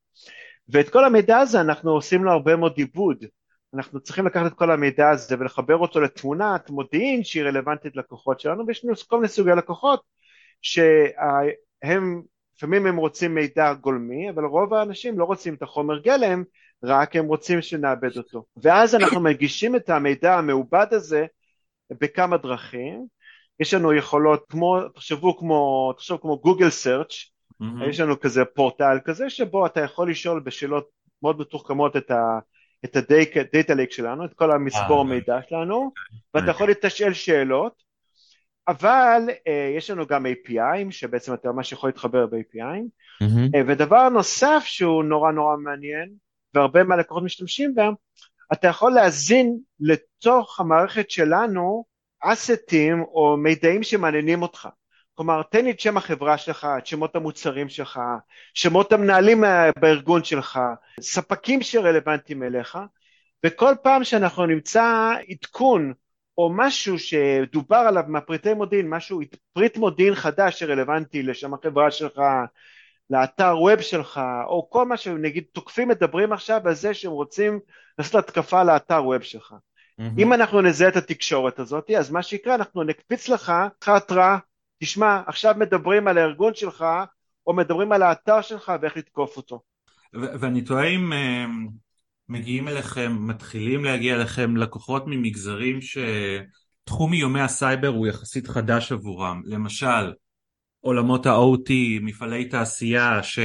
ואת 0.70 0.90
כל 0.90 1.06
המידע 1.06 1.38
הזה 1.38 1.62
אנחנו 1.62 1.92
עושים 1.92 2.24
לו 2.24 2.32
הרבה 2.32 2.56
מאוד 2.56 2.74
עיבוד, 2.78 3.26
אנחנו 3.74 4.00
צריכים 4.00 4.26
לקחת 4.26 4.46
את 4.52 4.54
כל 4.54 4.72
המידע 4.72 5.10
הזה 5.10 5.36
ולחבר 5.40 5.78
אותו 5.78 6.02
לתמונת 6.02 6.70
מודיעין 6.70 7.24
שהיא 7.24 7.44
רלוונטית 7.44 7.96
לקוחות 7.96 8.40
שלנו, 8.40 8.68
ויש 8.68 8.86
לנו 8.86 8.96
כל 9.08 9.16
מיני 9.16 9.28
סוגי 9.28 9.50
לקוחות 9.50 10.02
שהם, 10.62 12.22
לפעמים 12.56 12.88
הם 12.88 12.98
רוצים 12.98 13.36
מידע 13.36 13.74
גולמי, 13.74 14.30
אבל 14.30 14.46
רוב 14.46 14.74
האנשים 14.74 15.20
לא 15.20 15.26
רוצים 15.26 15.54
את 15.54 15.62
החומר 15.62 16.00
גלם, 16.00 16.44
רק 16.84 17.16
הם 17.16 17.26
רוצים 17.26 17.62
שנאבד 17.62 18.18
אותו. 18.18 18.46
ואז 18.58 18.96
אנחנו 18.96 19.20
מגישים 19.20 19.76
את 19.76 19.90
המידע 19.90 20.38
המעובד 20.38 20.88
הזה 20.92 21.26
בכמה 21.92 22.38
דרכים, 22.38 23.06
יש 23.64 23.74
לנו 23.74 23.94
יכולות 23.94 24.46
כמו, 24.50 24.80
תחשבו 24.96 25.38
כמו, 25.38 25.94
תחשבו 25.98 26.22
כמו 26.22 26.38
גוגל 26.38 26.70
סרצ', 26.70 27.12
mm-hmm. 27.12 27.90
יש 27.90 28.00
לנו 28.00 28.20
כזה 28.20 28.46
פורטל 28.46 28.98
כזה 29.06 29.30
שבו 29.30 29.66
אתה 29.66 29.82
יכול 29.82 30.10
לשאול 30.10 30.40
בשאלות 30.40 30.90
מאוד 31.24 31.40
מתוחכמות 31.40 31.98
את 31.98 32.12
ה... 32.12 32.40
את 32.86 32.96
הדאטה 32.96 33.74
לייק 33.74 33.92
שלנו, 33.92 34.26
את 34.26 34.34
כל 34.34 34.52
המספור 34.52 35.00
אה, 35.00 35.04
מידע 35.04 35.40
שלנו, 35.50 35.92
ואתה 36.34 36.52
יכול 36.52 36.70
לתשאל 36.70 37.14
שאלות, 37.14 37.84
אבל 38.68 39.22
uh, 39.30 39.78
יש 39.78 39.90
לנו 39.90 40.08
גם 40.08 40.26
API, 40.26 40.92
שבעצם 40.92 41.34
אתה 41.34 41.52
ממש 41.52 41.72
יכול 41.72 41.88
להתחבר 41.88 42.26
ב-API, 42.26 42.80
mm-hmm. 43.24 43.56
uh, 43.56 43.64
ודבר 43.68 44.10
נוסף 44.10 44.64
שהוא 44.66 45.04
נורא 45.04 45.32
נורא 45.32 45.58
מעניין, 45.58 46.10
והרבה 46.54 46.84
מהלקוחות 46.84 47.24
משתמשים 47.24 47.76
בהם, 47.76 47.94
אתה 48.54 48.68
יכול 48.68 48.92
להזין 48.92 49.58
לתוך 49.80 50.60
המערכת 50.60 51.10
שלנו 51.12 51.93
אסטים 52.24 53.02
או 53.02 53.38
מידעים 53.38 53.84
שמעניינים 53.84 54.42
אותך. 54.42 54.70
כלומר, 55.16 55.42
תן 55.44 55.66
לי 55.66 55.72
את 55.72 55.80
שם 55.80 55.98
החברה 55.98 56.38
שלך, 56.38 56.68
את 56.78 56.88
שמות 56.88 57.16
המוצרים 57.16 57.70
שלך, 57.70 58.00
שמות 58.54 58.94
המנהלים 58.94 59.44
בארגון 59.80 60.24
שלך, 60.24 60.60
ספקים 61.02 61.62
שרלוונטיים 61.62 62.44
אליך, 62.44 62.78
וכל 63.46 63.74
פעם 63.84 64.04
שאנחנו 64.04 64.46
נמצא 64.46 65.14
עדכון 65.30 65.94
או 66.38 66.54
משהו 66.54 67.00
שדובר 67.00 67.78
עליו 67.78 68.04
מהפריטי 68.08 68.54
מודיעין, 68.54 68.90
משהו, 68.90 69.20
פריט 69.54 69.78
מודיעין 69.78 70.16
חדש 70.16 70.60
שרלוונטי 70.60 71.24
לשם 71.24 71.54
החברה 71.54 71.92
שלך, 71.92 72.22
לאתר 73.10 73.56
web 73.60 73.82
שלך, 73.82 74.22
או 74.46 74.70
כל 74.70 74.86
מה 74.86 74.98
שנגיד 74.98 75.44
תוקפים 75.52 75.88
מדברים 75.88 76.34
עכשיו 76.34 76.62
על 76.66 76.74
זה 76.74 76.94
שהם 76.94 77.12
רוצים 77.12 77.60
לעשות 77.98 78.16
התקפה 78.16 78.64
לאתר 78.64 79.04
web 79.06 79.22
שלך. 79.22 79.56
Mm-hmm. 80.02 80.04
אם 80.18 80.34
אנחנו 80.34 80.62
נזהה 80.62 80.90
את 80.90 80.96
התקשורת 80.96 81.60
הזאת, 81.60 81.92
אז 81.98 82.12
מה 82.12 82.24
שיקרה, 82.24 82.56
אנחנו 82.56 82.84
נקפיץ 82.84 83.30
לך 83.30 83.52
התראה 83.88 84.38
תשמע, 84.84 85.22
עכשיו 85.28 85.56
מדברים 85.58 86.08
על 86.08 86.18
הארגון 86.18 86.54
שלך, 86.54 86.86
או 87.48 87.54
מדברים 87.54 87.92
על 87.92 88.04
האתר 88.04 88.42
שלך 88.42 88.72
ואיך 88.82 88.98
לתקוף 88.98 89.38
אותו. 89.38 89.62
ו- 90.16 90.40
ואני 90.40 90.62
תוהה 90.62 90.88
אם 90.88 91.14
uh, 91.14 91.72
מגיעים 92.30 92.68
אליכם, 92.68 93.18
מתחילים 93.20 93.86
להגיע 93.86 94.16
אליכם 94.16 94.58
לקוחות 94.58 95.04
ממגזרים 95.08 95.80
שתחום 95.82 97.14
איומי 97.14 97.42
הסייבר 97.42 97.88
הוא 97.88 98.08
יחסית 98.08 98.48
חדש 98.48 98.92
עבורם, 98.92 99.42
למשל 99.46 100.14
עולמות 100.80 101.26
ה-OT, 101.26 101.72
מפעלי 102.02 102.46
תעשייה 102.46 103.24
ש... 103.24 103.40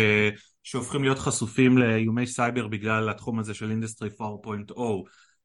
שהופכים 0.63 1.03
להיות 1.03 1.19
חשופים 1.19 1.79
לאיומי 1.79 2.27
סייבר 2.27 2.69
בגלל 2.69 3.09
התחום 3.09 3.39
הזה 3.39 3.55
של 3.55 3.71
industry 3.71 4.09
4.0 4.09 4.23
אה, 4.23 4.85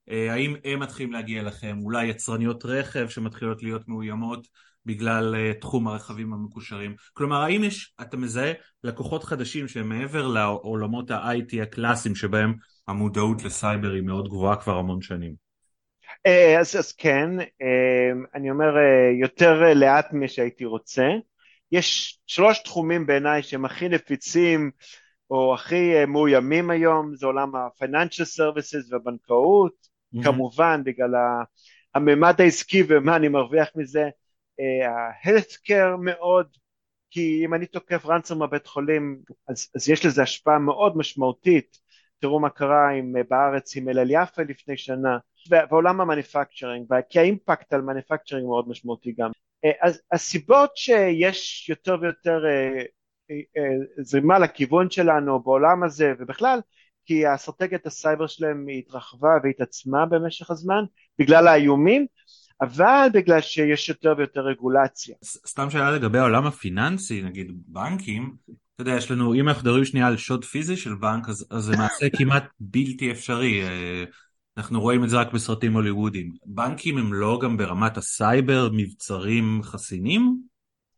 האם 0.08 0.56
הם 0.64 0.80
מתחילים 0.80 1.14
להגיע 1.14 1.42
אליכם, 1.42 1.80
אולי 1.84 2.06
יצרניות 2.06 2.66
רכב 2.66 3.10
שמתחילות 3.10 3.64
להיות 3.64 3.88
מאוימות 3.88 4.48
בגלל 4.86 5.36
uh, 5.36 5.62
תחום 5.62 5.88
הרכבים 5.88 6.34
המקושרים. 6.34 6.96
כלומר, 7.14 7.42
האם 7.42 7.64
יש, 7.64 7.94
אתה 8.02 8.18
מזהה 8.18 8.52
לקוחות 8.84 9.24
חדשים 9.24 9.68
שהם 9.68 9.90
מעבר 9.90 10.28
לעולמות 10.28 11.12
ה-IT 11.12 11.62
הקלאסיים 11.62 12.16
שבהם 12.16 12.54
המודעות 12.88 13.44
לסייבר 13.44 13.92
היא 13.92 14.02
מאוד 14.02 14.28
גבוהה 14.28 14.56
כבר 14.56 14.78
המון 14.78 15.02
שנים? 15.02 15.34
Uh, 16.28 16.60
אז, 16.60 16.76
אז 16.76 16.92
כן, 16.92 17.30
אני 18.36 18.52
אומר 18.52 18.74
יותר 19.22 19.74
לאט 19.74 20.14
משהייתי 20.14 20.66
רוצה. 20.66 21.08
יש 21.72 22.20
שלוש 22.28 22.60
תחומים 22.60 23.06
בעיניי 23.06 23.44
שהם 23.44 23.66
הכי 23.66 23.90
נפיצים 23.90 24.72
או 25.30 25.54
הכי 25.54 26.06
מאוימים 26.08 26.70
היום, 26.70 27.16
זה 27.16 27.26
עולם 27.26 27.56
ה-financial 27.56 28.40
services 28.40 28.92
והבנקאות, 28.92 29.93
mm-hmm. 30.16 30.24
כמובן 30.24 30.82
בגלל 30.86 31.10
הממד 31.96 32.42
העסקי 32.42 32.84
ומה 32.88 33.16
אני 33.16 33.28
מרוויח 33.28 33.68
מזה, 33.76 34.10
ה-health 34.60 35.54
care 35.68 35.98
מאוד, 36.00 36.48
כי 37.10 37.42
אם 37.46 37.54
אני 37.54 37.66
תוקף 37.66 38.06
ransomware 38.06 38.36
בבית 38.36 38.68
חולים, 38.68 39.20
אז, 39.48 39.70
אז 39.76 39.90
יש 39.90 40.06
לזה 40.06 40.22
השפעה 40.22 40.60
מאוד 40.60 40.98
משמעותית. 40.98 41.78
תראו 42.20 42.40
מה 42.40 42.50
קרה 42.50 42.90
עם, 42.90 43.14
בארץ 43.30 43.76
עם 43.78 43.90
אלל 43.90 44.12
יפה 44.12 44.42
לפני 44.42 44.78
שנה, 44.78 45.18
ועולם 45.50 46.02
ה 46.02 46.08
manufacturing, 46.08 46.88
כי 47.10 47.20
ה 47.20 47.28
impact 47.28 47.74
על 47.74 47.82
manufacturing 47.82 48.48
מאוד 48.48 48.70
משמעותי 48.70 49.12
גם. 49.12 49.32
אז 49.82 50.02
הסיבות 50.12 50.78
שיש 50.78 51.70
יותר 51.70 51.98
ויותר 52.02 52.46
אה, 52.46 52.82
אה, 53.32 53.76
זרימה 53.98 54.40
לכיוון 54.40 54.90
שלנו 54.90 55.40
בעולם 55.40 55.84
הזה, 55.84 56.14
ובכלל, 56.20 56.60
כי 57.06 57.26
האסטרטגיית 57.26 57.86
הסייבר 57.86 58.28
שלהם 58.28 58.66
התרחבה 58.80 59.30
והתעצמה 59.44 60.06
במשך 60.06 60.52
הזמן, 60.52 60.84
בגלל 61.20 61.48
האיומים, 61.48 62.06
אבל 62.62 63.08
בגלל 63.14 63.42
שיש 63.42 63.90
יותר 63.90 64.14
ויותר 64.18 64.42
רגולציה. 64.42 65.16
סתם 65.24 65.70
שאלה 65.70 65.92
לגבי 65.92 66.18
העולם 66.18 66.46
הפיננסי, 66.46 67.22
נגיד 67.22 67.52
בנקים, 67.68 68.36
אתה 68.76 68.82
יודע, 68.82 68.92
יש 68.92 69.12
לנו, 69.12 69.34
אם 69.34 69.48
אנחנו 69.48 69.62
מדברים 69.62 69.86
שנייה 69.86 70.08
על 70.08 70.18
שוד 70.18 70.46
פיזי 70.46 70.78
של 70.78 70.96
בנק, 70.96 71.30
אז, 71.30 71.48
אז 71.50 71.64
זה 71.64 71.78
מעשה 71.78 72.06
כמעט 72.18 72.44
בלתי 72.60 73.12
אפשרי. 73.12 73.64
אה, 73.64 74.04
אנחנו 74.58 74.82
רואים 74.82 75.04
את 75.04 75.10
זה 75.10 75.18
רק 75.18 75.34
בסרטים 75.34 75.74
הוליוודיים. 75.74 76.34
בנקים 76.46 76.98
הם 76.98 77.14
לא 77.14 77.40
גם 77.44 77.58
ברמת 77.58 77.98
הסייבר 77.98 78.70
מבצרים 78.74 79.60
חסינים? 79.64 80.38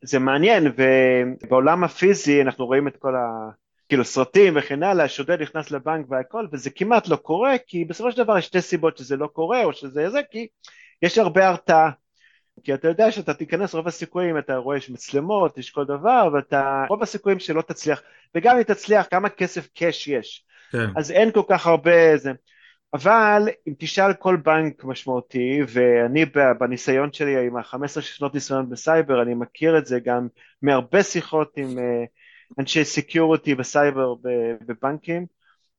זה 0.04 0.20
מעניין, 0.20 0.64
ובעולם 0.78 1.84
הפיזי 1.84 2.42
אנחנו 2.42 2.66
רואים 2.66 2.88
את 2.88 2.98
כל 3.00 3.16
ה... 3.16 3.50
כאילו 3.90 4.06
סרטים 4.06 4.54
וכן 4.58 4.84
הלאה, 4.84 5.06
השודד 5.06 5.42
נכנס 5.42 5.72
לבנק 5.72 6.06
והכל, 6.10 6.48
וזה 6.52 6.70
כמעט 6.70 7.08
לא 7.08 7.16
קורה, 7.16 7.56
כי 7.68 7.86
בסופו 7.86 8.12
של 8.12 8.18
דבר 8.18 8.38
יש 8.38 8.46
שתי 8.46 8.62
סיבות 8.62 8.98
שזה 8.98 9.18
לא 9.18 9.28
קורה, 9.28 9.64
או 9.64 9.74
שזה 9.74 10.10
זה, 10.10 10.20
כי 10.32 10.48
יש 11.02 11.18
הרבה 11.18 11.48
הרתעה. 11.48 11.92
כי 12.64 12.74
אתה 12.74 12.88
יודע 12.88 13.12
שאתה 13.12 13.34
תיכנס, 13.34 13.76
רוב 13.76 13.88
הסיכויים, 13.88 14.38
אתה 14.38 14.56
רואה 14.56 14.78
יש 14.78 14.90
מצלמות, 14.90 15.58
יש 15.58 15.70
כל 15.70 15.86
דבר, 15.86 16.30
ואתה, 16.34 16.86
רוב 16.90 17.04
הסיכויים 17.04 17.40
שלא 17.40 17.62
תצליח, 17.62 18.02
וגם 18.36 18.58
אם 18.58 18.64
תצליח, 18.64 19.08
כמה 19.12 19.30
כסף 19.30 19.68
cash 19.68 20.08
יש. 20.08 20.46
כן. 20.72 20.88
אז 20.96 21.12
אין 21.12 21.32
כל 21.32 21.44
כך 21.50 21.68
הרבה 21.68 22.18
זה. 22.18 22.32
אבל 22.94 23.50
אם 23.68 23.74
תשאל 23.78 24.14
כל 24.14 24.36
בנק 24.36 24.84
משמעותי, 24.84 25.60
ואני 25.68 26.26
בניסיון 26.60 27.14
שלי 27.14 27.48
עם 27.48 27.58
ה-15 27.58 28.02
שנות 28.02 28.34
ניסיון 28.34 28.70
בסייבר, 28.70 29.22
אני 29.22 29.34
מכיר 29.34 29.78
את 29.78 29.86
זה 29.86 30.00
גם 30.00 30.28
מהרבה 30.62 31.04
שיחות 31.04 31.54
עם 31.58 31.80
אה, 31.80 32.04
אנשי 32.60 32.86
security 32.86 33.56
בסייבר 33.56 34.14
בבנקים, 34.68 35.26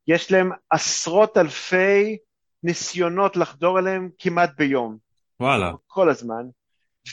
יש 0.09 0.33
להם 0.33 0.51
עשרות 0.71 1.37
אלפי 1.37 2.19
ניסיונות 2.63 3.37
לחדור 3.37 3.79
אליהם 3.79 4.11
כמעט 4.19 4.51
ביום. 4.59 4.97
וואלה. 5.41 5.73
כל 5.87 6.09
הזמן. 6.09 6.47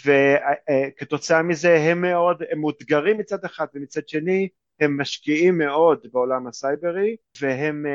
וכתוצאה 0.05 1.41
מזה 1.41 1.77
הם 1.77 2.01
מאוד, 2.01 2.43
הם 2.51 2.60
מאותגרים 2.60 3.17
מצד 3.17 3.45
אחד 3.45 3.65
ומצד 3.74 4.07
שני 4.07 4.48
הם 4.79 5.01
משקיעים 5.01 5.57
מאוד 5.57 6.07
בעולם 6.13 6.48
הסייברי 6.48 7.15
והם 7.41 7.86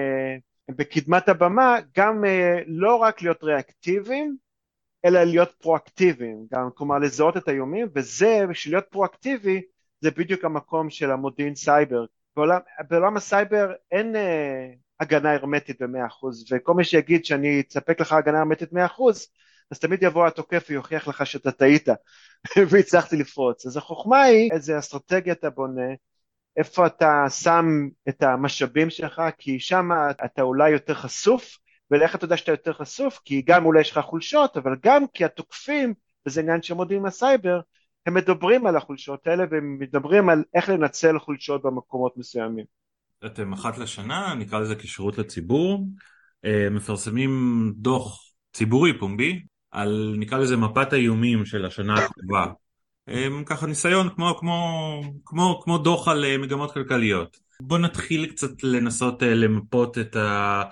הם 0.68 0.76
בקדמת 0.76 1.28
הבמה 1.28 1.76
גם 1.96 2.24
לא 2.66 2.96
רק 2.96 3.22
להיות 3.22 3.44
ריאקטיביים 3.44 4.36
אלא 5.04 5.24
להיות 5.24 5.54
פרואקטיביים, 5.58 6.46
גם 6.52 6.68
כלומר 6.74 6.98
לזהות 6.98 7.36
את 7.36 7.48
האיומים 7.48 7.88
וזה 7.94 8.44
בשביל 8.50 8.74
להיות 8.74 8.86
פרואקטיבי 8.90 9.62
זה 10.00 10.10
בדיוק 10.10 10.44
המקום 10.44 10.90
של 10.90 11.10
המודיעין 11.10 11.54
סייבר 11.54 12.04
בעולם, 12.36 12.60
בעולם 12.90 13.16
הסייבר 13.16 13.72
אין 13.92 14.16
אה, 14.16 14.70
הגנה 15.00 15.34
הרמטית 15.34 15.82
במאה 15.82 16.06
אחוז, 16.06 16.52
וכל 16.52 16.74
מי 16.74 16.84
שיגיד 16.84 17.24
שאני 17.24 17.62
אספק 17.70 18.00
לך 18.00 18.12
הגנה 18.12 18.38
הרמטית 18.38 18.72
במאה 18.72 18.86
אחוז, 18.86 19.26
אז 19.70 19.78
תמיד 19.78 20.02
יבוא 20.02 20.26
התוקף 20.26 20.66
ויוכיח 20.70 21.08
לך 21.08 21.26
שאתה 21.26 21.52
טעית 21.52 21.88
והצלחתי 22.70 23.16
לפרוץ. 23.16 23.66
אז 23.66 23.76
החוכמה 23.76 24.22
היא 24.22 24.50
איזה 24.52 24.78
אסטרטגיה 24.78 25.32
אתה 25.32 25.50
בונה, 25.50 25.92
איפה 26.56 26.86
אתה 26.86 27.24
שם 27.30 27.66
את 28.08 28.22
המשאבים 28.22 28.90
שלך, 28.90 29.22
כי 29.38 29.60
שם 29.60 29.88
אתה 30.24 30.42
אולי 30.42 30.70
יותר 30.70 30.94
חשוף, 30.94 31.58
ולאיך 31.90 32.14
אתה 32.14 32.24
יודע 32.24 32.36
שאתה 32.36 32.52
יותר 32.52 32.72
חשוף? 32.72 33.20
כי 33.24 33.42
גם 33.42 33.64
אולי 33.64 33.80
יש 33.80 33.90
לך 33.90 33.98
חולשות, 33.98 34.56
אבל 34.56 34.76
גם 34.82 35.06
כי 35.14 35.24
התוקפים, 35.24 35.94
וזה 36.26 36.40
עניין 36.40 36.62
של 36.62 36.74
הסייבר, 37.06 37.60
הם 38.08 38.14
מדברים 38.14 38.66
על 38.66 38.76
החולשות 38.76 39.26
האלה 39.26 39.44
והם 39.50 39.78
מדברים 39.78 40.28
על 40.28 40.44
איך 40.54 40.68
לנצל 40.68 41.18
חולשות 41.18 41.62
במקומות 41.62 42.16
מסוימים. 42.16 42.64
אתם 43.26 43.52
אחת 43.52 43.78
לשנה, 43.78 44.34
נקרא 44.34 44.58
לזה 44.60 44.74
כשירות 44.74 45.18
לציבור, 45.18 45.86
אה, 46.44 46.68
מפרסמים 46.70 47.32
דוח 47.76 48.24
ציבורי 48.52 48.98
פומבי 48.98 49.42
על 49.70 50.14
נקרא 50.18 50.38
לזה 50.38 50.56
מפת 50.56 50.92
האיומים 50.92 51.44
של 51.44 51.64
השנה 51.64 51.94
הקרובה. 51.94 52.46
אה, 53.08 53.28
ככה 53.46 53.66
ניסיון 53.66 54.08
כמו, 54.08 54.36
כמו, 54.38 55.00
כמו, 55.24 55.60
כמו 55.64 55.78
דוח 55.78 56.08
על 56.08 56.24
אה, 56.24 56.38
מגמות 56.38 56.72
כלכליות. 56.72 57.36
בוא 57.62 57.78
נתחיל 57.78 58.26
קצת 58.26 58.62
לנסות 58.62 59.22
למפות 59.22 59.98
את 59.98 60.16
ה... 60.16 60.62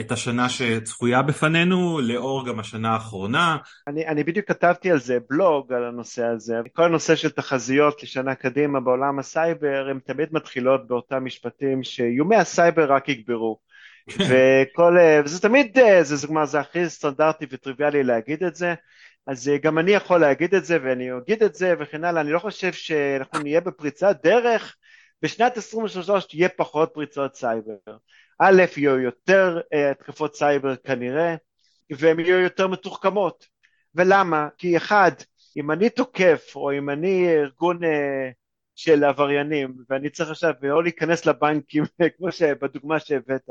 את 0.00 0.12
השנה 0.12 0.48
שצפויה 0.48 1.22
בפנינו, 1.22 2.00
לאור 2.00 2.46
גם 2.46 2.60
השנה 2.60 2.92
האחרונה. 2.92 3.56
אני, 3.86 4.06
אני 4.06 4.24
בדיוק 4.24 4.48
כתבתי 4.48 4.90
על 4.90 4.98
זה 4.98 5.18
בלוג, 5.30 5.72
על 5.72 5.84
הנושא 5.84 6.24
הזה. 6.24 6.54
כל 6.72 6.84
הנושא 6.84 7.16
של 7.16 7.30
תחזיות 7.30 8.02
לשנה 8.02 8.34
קדימה 8.34 8.80
בעולם 8.80 9.18
הסייבר, 9.18 9.86
הן 9.90 9.98
תמיד 9.98 10.28
מתחילות 10.32 10.88
באותם 10.88 11.24
משפטים 11.24 11.82
שאיומי 11.82 12.36
הסייבר 12.36 12.92
רק 12.92 13.08
יגברו. 13.08 13.58
כן. 14.08 14.24
וכל, 14.28 14.96
וזה 15.24 15.40
תמיד, 15.40 15.78
זה, 15.78 16.02
זה, 16.02 16.16
זה, 16.16 16.28
זה 16.44 16.60
הכי 16.60 16.88
סטנדרטי 16.88 17.46
וטריוויאלי 17.50 18.02
להגיד 18.02 18.44
את 18.44 18.54
זה. 18.54 18.74
אז 19.26 19.50
גם 19.62 19.78
אני 19.78 19.90
יכול 19.90 20.20
להגיד 20.20 20.54
את 20.54 20.64
זה 20.64 20.78
ואני 20.82 21.08
אגיד 21.16 21.42
את 21.42 21.54
זה 21.54 21.74
וכן 21.80 22.04
הלאה, 22.04 22.22
אני 22.22 22.32
לא 22.32 22.38
חושב 22.38 22.72
שאנחנו 22.72 23.38
נהיה 23.38 23.60
בפריצת 23.60 24.16
דרך, 24.22 24.76
בשנת 25.22 25.56
2023 25.56 26.24
תהיה 26.24 26.48
פחות 26.48 26.90
פריצות 26.94 27.34
סייבר. 27.34 27.74
א', 28.38 28.62
יהיו 28.76 28.98
יותר 28.98 29.60
אה, 29.74 29.90
התקפות 29.90 30.34
סייבר 30.34 30.76
כנראה, 30.76 31.36
והן 31.90 32.20
יהיו 32.20 32.38
יותר 32.38 32.66
מתוחכמות. 32.66 33.46
ולמה? 33.94 34.48
כי 34.58 34.76
אחד, 34.76 35.12
אם 35.56 35.70
אני 35.70 35.90
תוקף, 35.90 36.52
או 36.56 36.72
אם 36.72 36.90
אני 36.90 37.28
ארגון 37.28 37.84
אה, 37.84 38.30
של 38.74 39.04
עבריינים, 39.04 39.74
ואני 39.88 40.10
צריך 40.10 40.30
עכשיו 40.30 40.54
או 40.70 40.82
להיכנס 40.82 41.26
לבנקים, 41.26 41.84
כמו 42.16 42.32
שבדוגמה 42.32 43.00
שהבאת, 43.00 43.50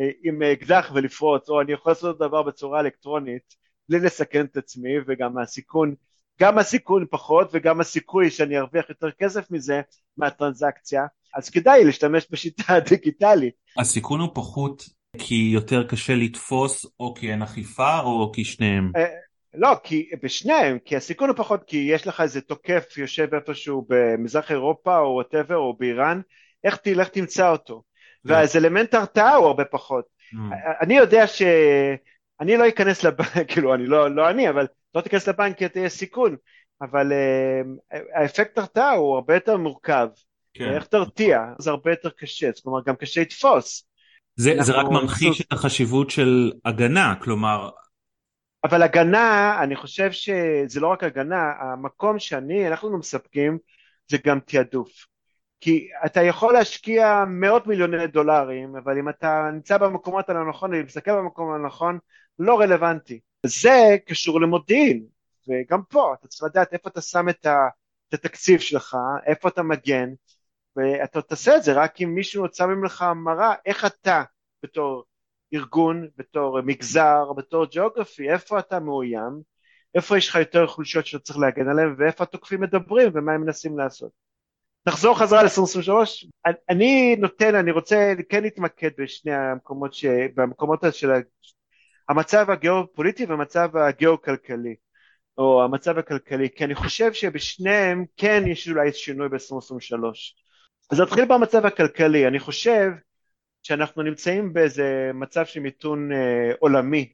אה, 0.00 0.10
עם 0.22 0.42
אקדח 0.42 0.90
ולפרוץ, 0.94 1.48
או 1.48 1.60
אני 1.60 1.72
יכול 1.72 1.90
לעשות 1.90 2.18
דבר 2.18 2.42
בצורה 2.42 2.80
אלקטרונית, 2.80 3.54
בלי 3.88 3.98
לסכן 3.98 4.44
את 4.44 4.56
עצמי, 4.56 4.90
וגם 5.06 5.38
הסיכון, 5.38 5.94
גם 6.40 6.58
הסיכון 6.58 7.04
פחות, 7.10 7.48
וגם 7.52 7.80
הסיכוי 7.80 8.30
שאני 8.30 8.58
ארוויח 8.58 8.88
יותר 8.88 9.10
כסף 9.10 9.50
מזה, 9.50 9.80
מהטרנזקציה, 10.16 11.06
אז 11.34 11.50
כדאי 11.50 11.84
להשתמש 11.84 12.26
בשיטה 12.30 12.72
הדיגיטלית. 12.76 13.54
הסיכון 13.78 14.20
הוא 14.20 14.28
פחות 14.34 14.82
כי 15.18 15.50
יותר 15.54 15.86
קשה 15.86 16.14
לתפוס 16.14 16.86
או 17.00 17.14
כי 17.14 17.30
אין 17.30 17.42
אכיפה 17.42 18.00
או 18.00 18.32
כי 18.34 18.44
שניהם? 18.44 18.92
אה, 18.96 19.06
לא, 19.54 19.76
כי 19.82 20.10
בשניהם, 20.22 20.78
כי 20.84 20.96
הסיכון 20.96 21.28
הוא 21.28 21.36
פחות 21.36 21.64
כי 21.66 21.76
יש 21.76 22.06
לך 22.06 22.20
איזה 22.20 22.40
תוקף 22.40 22.84
יושב 22.96 23.34
איפשהו 23.34 23.86
במזרח 23.88 24.50
אירופה 24.50 24.98
או 24.98 25.14
whatever 25.14 25.56
או 25.56 25.76
באיראן, 25.78 26.20
איך 26.64 26.76
תלך 26.76 27.08
תמצא 27.08 27.50
אותו. 27.50 27.82
ואז 28.24 28.56
אלמנט 28.56 28.94
הרתעה 28.94 29.34
הוא 29.34 29.46
הרבה 29.46 29.64
פחות. 29.64 30.04
Mm. 30.34 30.36
אני 30.80 30.96
יודע 30.96 31.26
ש... 31.26 31.42
אני 32.40 32.56
לא 32.56 32.68
אכנס 32.68 33.04
לבנק, 33.04 33.48
כאילו 33.52 33.74
אני 33.74 33.86
לא, 33.86 34.14
לא 34.14 34.30
אני, 34.30 34.48
אבל 34.48 34.66
לא 34.96 35.00
תיכנס 35.00 35.28
לבנק 35.28 35.58
כי 35.58 35.68
תהיה 35.68 35.88
סיכון, 35.88 36.36
אבל 36.82 37.12
uh, 37.12 37.96
האפקט 38.14 38.58
הרתעה 38.58 38.92
הוא 38.92 39.14
הרבה 39.14 39.34
יותר 39.34 39.56
מורכב. 39.56 40.08
כן. 40.54 40.74
איך 40.74 40.86
תרתיע? 40.86 41.44
זה 41.58 41.70
הרבה 41.70 41.90
יותר 41.90 42.10
קשה, 42.10 42.50
זאת 42.54 42.66
אומרת 42.66 42.86
גם 42.86 42.96
קשה 42.96 43.20
לתפוס. 43.20 43.88
זה, 44.36 44.54
זה 44.60 44.72
רק 44.72 44.86
ממחיש 44.90 45.40
את 45.40 45.52
החשיבות 45.52 46.10
של 46.10 46.52
הגנה, 46.64 47.14
כלומר... 47.22 47.70
אבל 48.64 48.82
הגנה, 48.82 49.58
אני 49.62 49.76
חושב 49.76 50.12
שזה 50.12 50.80
לא 50.80 50.88
רק 50.88 51.04
הגנה, 51.04 51.52
המקום 51.60 52.18
שאני, 52.18 52.68
אנחנו 52.68 52.98
מספקים, 52.98 53.58
זה 54.08 54.16
גם 54.26 54.40
תעדוף. 54.40 55.06
כי 55.60 55.88
אתה 56.06 56.22
יכול 56.22 56.52
להשקיע 56.52 57.24
מאות 57.28 57.66
מיליוני 57.66 58.06
דולרים, 58.06 58.76
אבל 58.76 58.98
אם 58.98 59.08
אתה 59.08 59.50
נמצא 59.52 59.78
במקומות 59.78 60.30
הלא 60.30 60.48
נכון, 60.48 60.70
ומסתכל 60.74 61.12
במקום 61.12 61.52
הנכון, 61.52 61.98
לא 62.38 62.60
רלוונטי. 62.60 63.20
זה 63.46 63.96
קשור 64.06 64.40
למודיעין, 64.40 65.06
וגם 65.48 65.82
פה 65.88 66.14
אתה 66.18 66.28
צריך 66.28 66.42
לדעת 66.42 66.72
איפה 66.72 66.88
אתה 66.88 67.00
שם 67.00 67.28
את, 67.28 67.46
ה, 67.46 67.68
את 68.08 68.14
התקציב 68.14 68.60
שלך, 68.60 68.96
איפה 69.26 69.48
אתה 69.48 69.62
מגן, 69.62 70.08
ואתה 70.76 71.22
תעשה 71.22 71.56
את 71.56 71.62
זה 71.62 71.72
רק 71.72 72.00
אם 72.02 72.14
מישהו 72.14 72.44
שם 72.52 72.68
ממך 72.70 73.04
מראה 73.16 73.54
איך 73.66 73.84
אתה 73.84 74.22
בתור 74.62 75.04
ארגון, 75.54 76.08
בתור 76.16 76.60
מגזר, 76.60 77.32
בתור 77.36 77.66
גיאוגרפי, 77.66 78.30
איפה 78.30 78.58
אתה 78.58 78.80
מאוים, 78.80 79.42
איפה 79.94 80.18
יש 80.18 80.28
לך 80.28 80.34
יותר 80.34 80.66
חולשות 80.66 81.06
שאתה 81.06 81.24
צריך 81.24 81.38
להגן 81.38 81.68
עליהן 81.68 81.94
ואיפה 81.98 82.24
התוקפים 82.24 82.60
מדברים 82.60 83.10
ומה 83.14 83.32
הם 83.32 83.40
מנסים 83.40 83.78
לעשות. 83.78 84.10
נחזור 84.88 85.18
חזרה 85.18 85.42
ל-2023, 85.42 85.90
אני 86.68 87.16
נותן, 87.16 87.54
אני 87.54 87.70
רוצה 87.70 88.12
כן 88.28 88.42
להתמקד 88.42 88.90
בשני 88.98 89.34
המקומות, 89.34 89.94
ש... 89.94 90.04
במקומות 90.34 90.80
של 90.90 91.10
המצב 92.08 92.50
הגיאופוליטי 92.50 93.24
והמצב 93.24 93.76
הגיאו-כלכלי, 93.76 94.74
או 95.38 95.64
המצב 95.64 95.98
הכלכלי, 95.98 96.48
כי 96.56 96.64
אני 96.64 96.74
חושב 96.74 97.12
שבשניהם 97.12 98.04
כן 98.16 98.44
יש 98.46 98.68
אולי 98.68 98.92
שינוי 98.92 99.28
ב-2023. 99.28 99.94
אז 100.90 101.00
נתחיל 101.00 101.24
במצב 101.24 101.66
הכלכלי, 101.66 102.26
אני 102.26 102.38
חושב 102.38 102.90
שאנחנו 103.62 104.02
נמצאים 104.02 104.52
באיזה 104.52 105.10
מצב 105.14 105.46
של 105.46 105.60
מיתון 105.60 106.12
אה, 106.12 106.52
עולמי, 106.58 107.12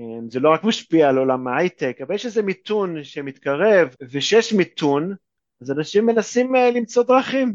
אה, 0.00 0.04
זה 0.28 0.40
לא 0.40 0.52
רק 0.52 0.64
משפיע 0.64 1.08
על 1.08 1.18
עולם 1.18 1.48
ההייטק, 1.48 1.96
אבל 2.02 2.14
יש 2.14 2.26
איזה 2.26 2.42
מיתון 2.42 3.04
שמתקרב, 3.04 3.94
וכשיש 4.10 4.52
מיתון, 4.52 5.14
אז 5.62 5.70
אנשים 5.70 6.06
מנסים 6.06 6.56
אה, 6.56 6.70
למצוא 6.70 7.02
דרכים, 7.02 7.54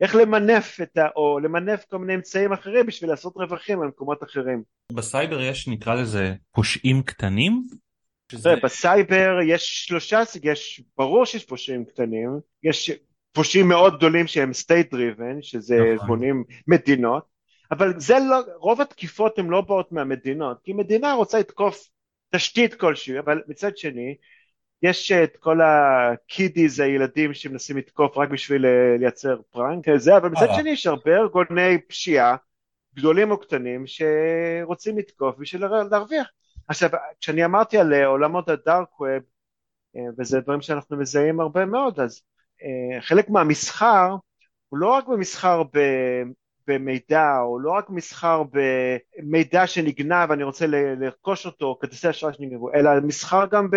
איך 0.00 0.14
למנף 0.14 0.80
את 0.82 0.98
ה... 0.98 1.08
או 1.16 1.38
למנף 1.38 1.84
כל 1.84 1.98
מיני 1.98 2.14
אמצעים 2.14 2.52
אחרים 2.52 2.86
בשביל 2.86 3.10
לעשות 3.10 3.36
רווחים 3.36 3.82
על 3.82 3.88
מקומות 3.88 4.22
אחרים. 4.22 4.62
בסייבר 4.92 5.40
יש 5.40 5.68
נקרא 5.68 5.94
לזה 5.94 6.34
פושעים 6.52 7.02
קטנים? 7.02 7.62
שזה... 8.32 8.54
בסייבר 8.62 9.38
יש 9.46 9.86
שלושה, 9.86 10.22
יש, 10.42 10.82
ברור 10.98 11.24
שיש 11.24 11.44
פושעים 11.44 11.84
קטנים, 11.84 12.30
יש 12.62 12.90
פושעים 13.32 13.68
מאוד 13.68 13.96
גדולים 13.96 14.26
שהם 14.26 14.50
state 14.50 14.94
driven, 14.94 15.42
שזה 15.42 15.76
נכון. 15.94 16.06
בונים 16.06 16.44
מדינות, 16.66 17.24
אבל 17.70 18.00
זה 18.00 18.14
לא, 18.30 18.36
רוב 18.56 18.80
התקיפות 18.80 19.38
הן 19.38 19.46
לא 19.46 19.60
באות 19.60 19.92
מהמדינות, 19.92 20.58
כי 20.64 20.72
מדינה 20.72 21.12
רוצה 21.12 21.38
לתקוף 21.38 21.88
תשתית 22.34 22.74
כלשהי, 22.74 23.18
אבל 23.18 23.42
מצד 23.48 23.76
שני, 23.76 24.14
יש 24.82 25.12
את 25.12 25.36
כל 25.36 25.60
הקידיז, 25.60 26.80
הילדים 26.80 27.34
שמנסים 27.34 27.76
לתקוף 27.76 28.18
רק 28.18 28.28
בשביל 28.28 28.66
אה, 28.66 28.96
לייצר 28.98 29.40
פרנק, 29.50 29.84
זה, 29.96 30.16
אבל 30.16 30.28
מצד 30.28 30.46
אה. 30.48 30.54
שני 30.54 30.70
יש 30.70 30.86
הרבה 30.86 31.16
ארגוני 31.16 31.80
פשיעה, 31.88 32.36
גדולים 32.94 33.30
או 33.30 33.40
קטנים, 33.40 33.84
שרוצים 33.86 34.98
לתקוף 34.98 35.36
בשביל 35.38 35.66
להרוויח. 35.90 36.26
עכשיו, 36.68 36.90
כשאני 37.20 37.44
אמרתי 37.44 37.78
על 37.78 37.94
אה, 37.94 38.06
עולמות 38.06 38.48
הדארק 38.48 39.00
ווב, 39.00 39.22
וזה 40.18 40.40
דברים 40.40 40.60
שאנחנו 40.60 40.96
מזהים 40.96 41.40
הרבה 41.40 41.64
מאוד, 41.64 42.00
אז 42.00 42.22
אה, 42.62 43.00
חלק 43.00 43.30
מהמסחר 43.30 44.16
הוא 44.68 44.78
לא 44.78 44.88
רק 44.88 45.08
במסחר 45.08 45.62
ב, 45.62 45.78
במידע, 46.66 47.38
או 47.40 47.58
לא 47.58 47.70
רק 47.70 47.90
מסחר 47.90 48.42
במידע 48.52 49.66
שנגנב 49.66 50.30
ואני 50.30 50.42
רוצה 50.42 50.66
לרכוש 50.66 51.46
אותו, 51.46 51.78
כרטיסי 51.80 52.10
אשראי 52.10 52.32
שנגנבו, 52.32 52.72
אלא 52.72 52.90
מסחר 53.02 53.46
גם 53.46 53.70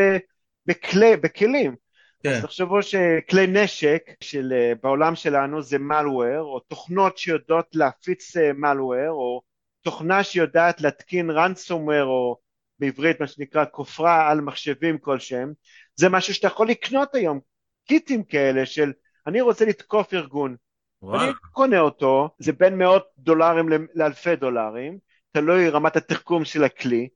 בכלי, 0.66 1.18
בכלים. 1.18 1.76
כן. 2.24 2.30
אז 2.30 2.42
תחשבו 2.42 2.84
שכלי 2.84 3.48
נשק 3.48 4.02
של, 4.22 4.54
אה, 4.56 4.74
בעולם 4.84 5.16
שלנו 5.16 5.62
זה 5.62 5.78
malware, 5.78 6.42
או 6.42 6.60
תוכנות 6.60 7.18
שיודעות 7.18 7.68
להפיץ 7.74 8.38
אה, 8.38 8.52
malware, 8.52 9.12
או 9.12 9.42
תוכנה 9.82 10.24
שיודעת 10.24 10.82
להתקין 10.82 11.30
ransomware, 11.30 12.04
או 12.06 12.38
בעברית 12.80 13.20
מה 13.20 13.28
שנקרא 13.28 13.66
כופרה 13.72 14.32
על 14.32 14.42
מחשבים 14.42 14.98
כלשהם, 14.98 15.54
זה 15.96 16.10
משהו 16.10 16.34
שאתה 16.34 16.48
יכול 16.48 16.70
לקנות 16.70 17.16
היום 17.16 17.40
קיטים 17.86 18.24
כאלה 18.24 18.66
של 18.66 18.92
אני 19.28 19.42
רוצה 19.42 19.66
לתקוף 19.66 20.14
ארגון. 20.14 20.56
וואו. 21.02 21.24
אני 21.24 21.32
קונה 21.52 21.80
אותו, 21.80 22.30
זה 22.40 22.54
בין 22.54 22.78
מאות 22.78 23.08
דולרים 23.18 23.70
לאלפי 23.96 24.36
דולרים, 24.36 24.98
תלוי 25.32 25.70
רמת 25.70 25.96
התחכום 25.96 26.46
של 26.46 26.64
הכלי, 26.64 27.10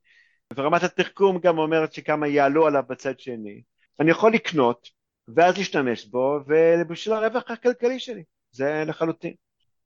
ורמת 0.56 0.82
התחכום 0.82 1.38
גם 1.38 1.58
אומרת 1.58 1.92
שכמה 1.92 2.28
יעלו 2.28 2.66
עליו 2.66 2.82
בצד 2.88 3.20
שני. 3.20 3.62
אני 4.00 4.10
יכול 4.10 4.32
לקנות, 4.32 4.88
ואז 5.28 5.58
להשתמש 5.58 6.06
בו, 6.06 6.40
ובשביל 6.46 7.14
הרווח 7.14 7.50
הכלכלי 7.50 7.98
שלי, 7.98 8.22
זה 8.52 8.84
לחלוטין. 8.86 9.34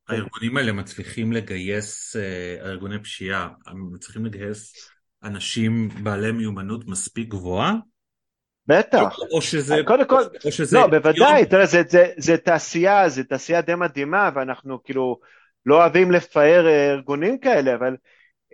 הארגונים 0.09 0.57
האלה 0.57 0.73
מצליחים 0.73 1.33
לגייס, 1.33 2.17
הארגוני 2.61 3.03
פשיעה, 3.03 3.49
מצליחים 3.75 4.27
לגייס 4.27 4.91
אנשים 5.25 5.89
בעלי 6.03 6.33
מיומנות 6.33 6.87
מספיק 6.87 7.29
גבוהה? 7.29 7.75
בטח. 8.67 9.19
או 9.33 9.43
שזה... 9.43 9.77
קודם 9.87 10.09
כל, 10.09 10.23
או 10.45 10.53
שזה... 10.53 10.79
לא, 10.79 10.87
בוודאי, 10.87 11.47
תראה, 11.47 11.67
זה, 11.67 11.83
זה, 11.89 12.07
זה 12.17 12.37
תעשייה, 12.37 13.09
זה 13.09 13.25
תעשייה 13.25 13.61
די 13.61 13.75
מדהימה, 13.75 14.31
ואנחנו 14.35 14.83
כאילו 14.83 15.21
לא 15.67 15.77
אוהבים 15.77 16.11
לפאר 16.11 16.67
ארגונים 16.69 17.39
כאלה, 17.39 17.75
אבל 17.75 17.97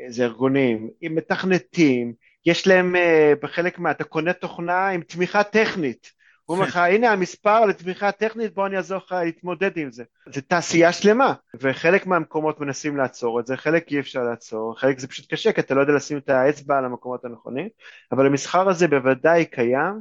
זה 0.09 0.25
ארגונים 0.25 0.91
עם 1.01 1.15
מתכנתים, 1.15 2.13
יש 2.47 2.67
להם 2.67 2.95
בחלק 3.43 3.79
מה, 3.79 3.91
אתה 3.91 4.05
קונה 4.05 4.33
תוכנה 4.33 4.89
עם 4.89 5.01
תמיכה 5.01 5.43
טכנית. 5.43 6.13
הוא 6.45 6.57
אומר 6.57 6.67
לך, 6.67 6.77
הנה 6.77 7.13
המספר 7.13 7.67
לתמיכה 7.67 8.13
טכנית, 8.13 8.55
בוא 8.55 8.67
אני 8.67 8.77
אעזור 8.77 8.99
לך 8.99 9.13
להתמודד 9.13 9.77
עם 9.77 9.93
זה. 9.93 10.05
זה 10.33 10.43
תעשייה 10.43 10.93
שלמה, 10.93 11.35
וחלק 11.61 12.07
מהמקומות 12.07 12.61
מנסים 12.61 12.97
לעצור 12.97 13.41
את 13.41 13.47
זה, 13.47 13.57
חלק 13.57 13.93
אי 13.93 14.01
אפשר 14.01 14.23
לעצור, 14.23 14.75
חלק 14.79 14.99
זה 14.99 15.09
פשוט 15.09 15.33
קשה, 15.33 15.53
כי 15.53 15.61
אתה 15.61 15.75
לא 15.75 15.81
יודע 15.81 15.93
לשים 15.93 16.19
את 16.19 16.29
האצבע 16.29 16.79
על 16.79 16.85
המקומות 16.85 17.25
הנכונים, 17.25 17.69
אבל 18.13 18.27
המסחר 18.27 18.69
הזה 18.69 18.89
בוודאי 18.89 19.45
קיים. 19.45 20.01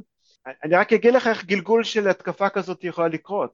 אני 0.64 0.74
רק 0.74 0.92
אגיד 0.92 1.14
לך 1.14 1.26
איך 1.26 1.44
גלגול 1.44 1.84
של 1.84 2.08
התקפה 2.08 2.48
כזאת 2.48 2.84
יכולה 2.84 3.08
לקרות. 3.08 3.52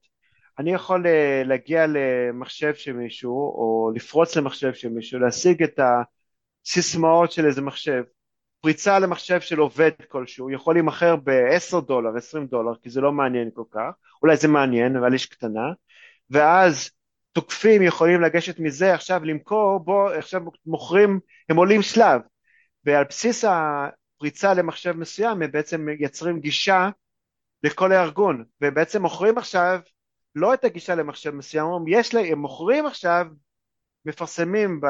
אני 0.58 0.72
יכול 0.72 1.06
להגיע 1.44 1.86
למחשב 1.88 2.74
של 2.74 2.92
מישהו, 2.92 3.32
או 3.32 3.90
לפרוץ 3.94 4.36
למחשב 4.36 4.72
של 4.74 4.88
מישהו, 4.88 5.20
להשיג 5.20 5.62
את 5.62 5.80
הסיסמאות 6.66 7.32
של 7.32 7.46
איזה 7.46 7.62
מחשב, 7.62 8.02
פריצה 8.60 8.98
למחשב 8.98 9.40
של 9.40 9.58
עובד 9.58 9.90
כלשהו 10.08 10.50
יכול 10.50 10.74
להימכר 10.74 11.16
ב-10 11.16 11.80
דולר, 11.80 12.16
20 12.16 12.46
דולר, 12.46 12.72
כי 12.82 12.90
זה 12.90 13.00
לא 13.00 13.12
מעניין 13.12 13.50
כל 13.54 13.64
כך, 13.70 13.90
אולי 14.22 14.36
זה 14.36 14.48
מעניין, 14.48 14.96
אבל 14.96 15.14
יש 15.14 15.26
קטנה, 15.26 15.72
ואז 16.30 16.90
תוקפים 17.32 17.82
יכולים 17.82 18.20
לגשת 18.20 18.58
מזה 18.58 18.94
עכשיו 18.94 19.24
למכור, 19.24 19.80
בוא 19.84 20.10
עכשיו 20.10 20.40
מוכרים, 20.66 21.20
הם 21.48 21.56
עולים 21.56 21.82
שלב, 21.82 22.20
ועל 22.84 23.04
בסיס 23.04 23.44
הפריצה 23.44 24.54
למחשב 24.54 24.92
מסוים 24.92 25.42
הם 25.42 25.50
בעצם 25.50 25.80
מייצרים 25.80 26.40
גישה 26.40 26.90
לכל 27.62 27.92
הארגון, 27.92 28.44
ובעצם 28.60 29.02
מוכרים 29.02 29.38
עכשיו 29.38 29.80
לא 30.34 30.54
את 30.54 30.64
הגישה 30.64 30.94
למחשב 30.94 31.30
מסוים, 31.30 31.66
לה, 32.12 32.20
הם 32.20 32.38
מוכרים 32.38 32.86
עכשיו, 32.86 33.26
מפרסמים 34.04 34.80
ב... 34.80 34.86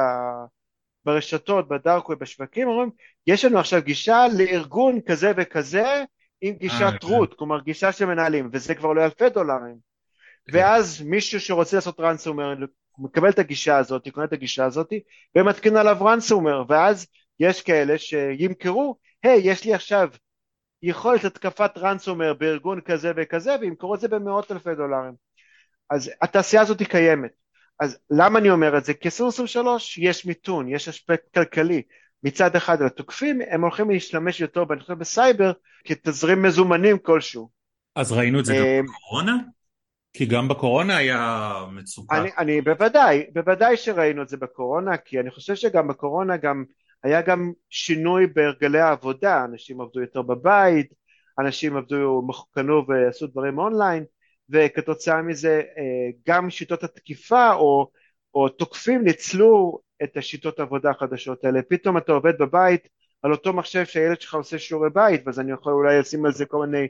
ברשתות, 1.04 1.68
בדארק 1.68 2.08
ובשווקים, 2.08 2.68
אומרים, 2.68 2.90
יש 3.26 3.44
לנו 3.44 3.58
עכשיו 3.58 3.82
גישה 3.82 4.26
לארגון 4.38 5.00
כזה 5.00 5.32
וכזה 5.36 6.04
עם 6.40 6.54
גישת 6.54 7.02
רות, 7.02 7.34
כלומר 7.34 7.60
גישה 7.60 7.92
של 7.92 8.04
מנהלים, 8.04 8.50
וזה 8.52 8.74
כבר 8.74 8.92
לא 8.92 9.04
אלפי 9.04 9.28
דולרים. 9.28 9.76
כן. 10.50 10.58
ואז 10.58 11.02
מישהו 11.02 11.40
שרוצה 11.40 11.76
לעשות 11.76 12.00
רנסומר, 12.00 12.54
מקבל 12.98 13.28
את 13.28 13.38
הגישה 13.38 13.76
הזאת, 13.76 14.08
קונה 14.08 14.26
את 14.26 14.32
הגישה 14.32 14.64
הזאת, 14.64 14.92
ומתקין 15.36 15.76
עליו 15.76 15.96
רנסומר, 16.00 16.64
ואז 16.68 17.06
יש 17.40 17.62
כאלה 17.62 17.98
שימכרו, 17.98 18.96
היי, 19.22 19.38
hey, 19.38 19.46
יש 19.46 19.64
לי 19.64 19.74
עכשיו 19.74 20.08
יכולת 20.82 21.24
התקפת 21.24 21.70
רנסומר 21.76 22.34
בארגון 22.34 22.80
כזה 22.80 23.12
וכזה, 23.16 23.56
וימכרו 23.60 23.94
את 23.94 24.00
זה 24.00 24.08
במאות 24.08 24.52
אלפי 24.52 24.74
דולרים. 24.74 25.12
אז 25.90 26.10
התעשייה 26.22 26.62
הזאת 26.62 26.82
קיימת. 26.82 27.30
אז 27.80 27.98
למה 28.10 28.38
אני 28.38 28.50
אומר 28.50 28.78
את 28.78 28.84
זה? 28.84 28.94
כי 28.94 29.08
2023 29.08 29.98
יש 29.98 30.26
מיתון, 30.26 30.68
יש 30.68 30.88
אספקט 30.88 31.34
כלכלי. 31.34 31.82
מצד 32.22 32.56
אחד 32.56 32.82
התוקפים 32.82 33.40
הם 33.50 33.62
הולכים 33.62 33.90
להשתמש 33.90 34.40
יותר 34.40 34.64
חושב 34.64 34.94
בסייבר 34.94 35.52
כתזרים 35.84 36.42
מזומנים 36.42 36.98
כלשהו. 36.98 37.50
אז 37.96 38.12
ראינו 38.12 38.40
את 38.40 38.44
זה 38.44 38.54
גם 38.54 38.62
אה, 38.62 38.80
בקורונה? 38.82 39.36
כי 40.12 40.26
גם 40.26 40.48
בקורונה 40.48 40.96
היה 40.96 41.52
מצוקה. 41.72 42.18
אני, 42.18 42.30
אני 42.38 42.60
בוודאי, 42.60 43.26
בוודאי 43.32 43.76
שראינו 43.76 44.22
את 44.22 44.28
זה 44.28 44.36
בקורונה, 44.36 44.96
כי 44.96 45.20
אני 45.20 45.30
חושב 45.30 45.54
שגם 45.54 45.88
בקורונה 45.88 46.36
גם 46.36 46.64
היה 47.04 47.22
גם 47.22 47.52
שינוי 47.70 48.26
בהרגלי 48.26 48.80
העבודה, 48.80 49.44
אנשים 49.44 49.80
עבדו 49.80 50.00
יותר 50.00 50.22
בבית, 50.22 50.94
אנשים 51.38 51.76
עבדו, 51.76 52.22
קנו 52.54 52.84
ועשו 52.88 53.26
דברים 53.26 53.58
אונליין, 53.58 54.04
וכתוצאה 54.50 55.22
מזה 55.22 55.62
אה, 55.78 56.10
גם 56.28 56.50
שיטות 56.50 56.84
התקיפה 56.84 57.52
או, 57.52 57.90
או 58.34 58.48
תוקפים 58.48 59.04
ניצלו 59.04 59.78
את 60.02 60.16
השיטות 60.16 60.58
העבודה 60.58 60.90
החדשות 60.90 61.44
האלה. 61.44 61.60
פתאום 61.68 61.98
אתה 61.98 62.12
עובד 62.12 62.38
בבית 62.38 62.88
על 63.22 63.32
אותו 63.32 63.52
מחשב 63.52 63.84
שהילד 63.84 64.20
שלך 64.20 64.34
עושה 64.34 64.58
שיעורי 64.58 64.90
בית, 64.90 65.22
ואז 65.26 65.40
אני 65.40 65.52
יכול 65.52 65.72
אולי 65.72 65.98
לשים 65.98 66.26
על 66.26 66.32
זה 66.32 66.46
כל 66.46 66.66
מיני 66.66 66.86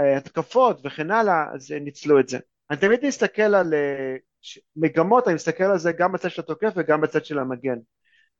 אה, 0.00 0.04
התקפות 0.16 0.80
וכן 0.84 1.10
הלאה, 1.10 1.44
אז 1.54 1.70
ניצלו 1.80 2.20
את 2.20 2.28
זה. 2.28 2.38
אני 2.70 2.78
תמיד 2.78 3.06
מסתכל 3.06 3.42
על 3.42 3.74
אה, 3.74 4.60
מגמות, 4.76 5.26
אני 5.26 5.34
מסתכל 5.34 5.64
על 5.64 5.78
זה 5.78 5.92
גם 5.92 6.12
בצד 6.12 6.30
של 6.30 6.42
התוקף 6.42 6.72
וגם 6.76 7.00
בצד 7.00 7.24
של 7.24 7.38
המגן. 7.38 7.78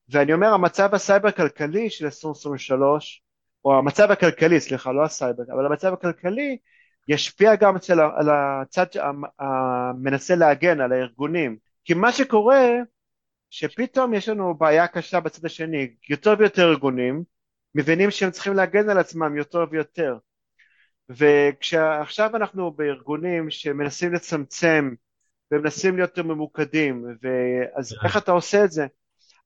ואני 0.08 0.32
אומר, 0.32 0.46
המצב 0.46 0.94
הסייבר 0.94 1.30
כלכלי 1.30 1.90
של 1.90 2.04
2023, 2.04 3.22
או 3.64 3.78
המצב 3.78 4.10
הכלכלי, 4.10 4.60
סליחה, 4.60 4.92
לא 4.92 5.04
הסייבר, 5.04 5.42
אבל 5.54 5.66
המצב 5.66 5.92
הכלכלי 5.92 6.58
ישפיע 7.08 7.54
גם 7.56 7.76
אצל, 7.76 8.00
על 8.00 8.28
הצד 8.30 8.86
המנסה 9.38 10.34
להגן, 10.34 10.80
על 10.80 10.92
הארגונים. 10.92 11.56
כי 11.84 11.94
מה 11.94 12.12
שקורה, 12.12 12.68
שפתאום 13.50 14.14
יש 14.14 14.28
לנו 14.28 14.54
בעיה 14.54 14.86
קשה 14.86 15.20
בצד 15.20 15.44
השני, 15.44 15.94
יותר 16.08 16.34
ויותר 16.38 16.70
ארגונים 16.70 17.24
מבינים 17.74 18.10
שהם 18.10 18.30
צריכים 18.30 18.54
להגן 18.54 18.90
על 18.90 18.98
עצמם 18.98 19.36
יותר 19.36 19.64
ויותר. 19.70 20.16
וכשעכשיו 21.10 22.36
אנחנו 22.36 22.70
בארגונים 22.70 23.50
שמנסים 23.50 24.12
לצמצם 24.14 24.94
ומנסים 25.52 25.96
להיות 25.96 26.10
יותר 26.10 26.22
ממוקדים, 26.22 27.04
אז 27.74 27.94
איך 28.04 28.16
אתה 28.16 28.32
עושה 28.32 28.64
את 28.64 28.70
זה? 28.70 28.86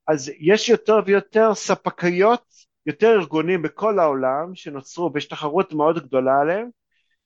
אז 0.07 0.31
יש 0.39 0.69
יותר 0.69 0.99
ויותר 1.05 1.53
ספקיות, 1.55 2.43
יותר 2.85 3.11
ארגונים 3.19 3.61
בכל 3.61 3.99
העולם 3.99 4.55
שנוצרו 4.55 5.11
ויש 5.13 5.25
תחרות 5.25 5.73
מאוד 5.73 6.07
גדולה 6.07 6.41
עליהם, 6.41 6.69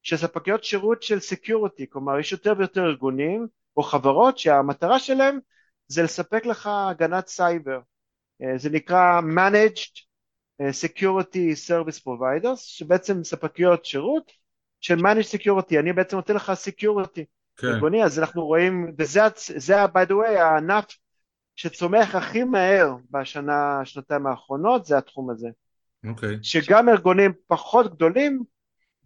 שספקיות 0.08 0.64
שירות 0.64 1.04
של 1.04 1.20
security, 1.20 1.86
כלומר 1.90 2.20
יש 2.20 2.32
יותר 2.32 2.54
ויותר 2.58 2.86
ארגונים 2.86 3.48
או 3.78 3.84
חברות 3.84 4.38
שהמטרה 4.38 5.00
שלהם 5.00 5.40
זה 5.88 6.04
לספק 6.04 6.46
לך 6.46 6.70
הגנת 6.72 7.28
סייבר, 7.28 7.80
אה, 8.42 8.58
זה 8.58 8.70
נקרא 8.70 9.22
Managed 9.22 10.02
אה, 10.62 10.70
Security 10.70 11.56
Service 11.68 12.00
Providers, 12.00 12.56
שבעצם 12.56 13.24
ספקיות 13.24 13.86
שירות 13.86 14.32
של 14.82 15.00
Managed 15.00 15.38
Security, 15.38 15.80
אני 15.80 15.94
בעצם 15.94 16.16
נותן 16.16 16.36
לך 16.36 16.52
Security 16.68 17.22
כן. 17.58 17.68
ארגוני, 17.68 18.04
אז 18.04 18.20
אנחנו 18.20 18.46
רואים, 18.46 18.92
וזה, 18.98 19.22
זה, 19.56 19.86
by 19.86 20.08
the 20.08 20.12
way, 20.12 20.28
הענף 20.28 20.86
שצומח 21.56 22.16
הכי 22.16 22.44
מהר 22.44 22.96
בשנה, 23.12 23.82
שנתיים 23.84 24.28
האחרונות, 24.28 24.86
זה 24.86 24.98
התחום 24.98 25.30
הזה. 25.30 25.48
אוקיי. 26.10 26.36
Okay. 26.36 26.40
שגם 26.42 26.90
ארגונים 26.90 27.34
פחות 27.48 27.96
גדולים 27.96 28.44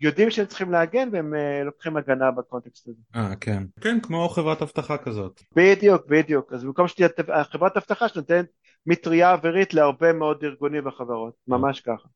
יודעים 0.01 0.31
שהם 0.31 0.45
צריכים 0.45 0.71
להגן 0.71 1.09
והם 1.11 1.33
uh, 1.33 1.65
לוקחים 1.65 1.97
הגנה 1.97 2.31
בקונטקסט 2.31 2.87
הזה. 2.87 3.01
אה 3.15 3.35
כן. 3.35 3.63
כן 3.81 3.99
כמו 3.99 4.29
חברת 4.29 4.61
אבטחה 4.61 4.97
כזאת. 4.97 5.41
בדיוק 5.55 6.05
בדיוק 6.07 6.53
אז 6.53 6.63
במקום 6.63 6.87
שתהיה 6.87 7.09
חברת 7.43 7.77
אבטחה 7.77 8.07
שנותנת 8.07 8.45
מטריה 8.85 9.31
אווירית 9.31 9.73
להרבה 9.73 10.13
מאוד 10.13 10.43
ארגונים 10.43 10.87
וחברות 10.87 11.33
ממש 11.47 11.81
ככה. 11.81 12.07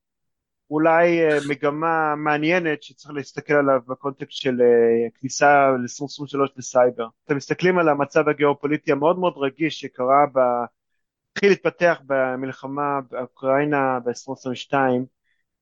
אולי 0.70 1.30
uh, 1.30 1.50
מגמה 1.50 2.16
מעניינת 2.16 2.84
שצריך 2.84 3.14
להסתכל 3.16 3.54
עליו 3.54 3.80
בקונטקסט 3.88 4.42
של 4.42 4.58
כניסה 5.20 5.70
ל-2023 5.70 6.54
לסייבר. 6.58 7.08
אתם 7.26 7.36
מסתכלים 7.36 7.78
על 7.78 7.90
המצב 7.90 8.30
הגיאופוליטי 8.30 8.92
המאוד 8.92 9.20
מאוד 9.20 9.34
רגיש 9.38 9.80
שקרה 9.80 10.26
ב... 10.34 10.40
התחיל 11.32 11.50
להתפתח 11.50 12.02
במלחמה 12.06 13.00
באוקראינה 13.12 14.00
ב-2022 14.06 14.76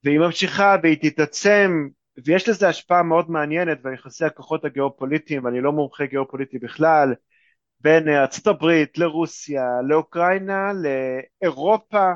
והיא 0.04 0.20
ממשיכה 0.20 0.76
והיא 0.84 0.98
תתעצם 1.02 1.88
ויש 2.26 2.50
לזה 2.50 2.68
השפעה 2.68 3.04
מאוד 3.04 3.32
מעניינת 3.32 3.82
ביחסי 3.82 4.26
הכוחות 4.26 4.66
הגיאופוליטיים, 4.66 5.48
אני 5.48 5.62
לא 5.62 5.72
מומחה 5.72 6.06
גיאופוליטי 6.06 6.60
בכלל, 6.60 7.14
בין 7.80 8.10
ארצות 8.10 8.48
הברית 8.48 8.98
לרוסיה, 8.98 9.64
לאוקראינה, 9.90 10.72
לאירופה 10.74 12.12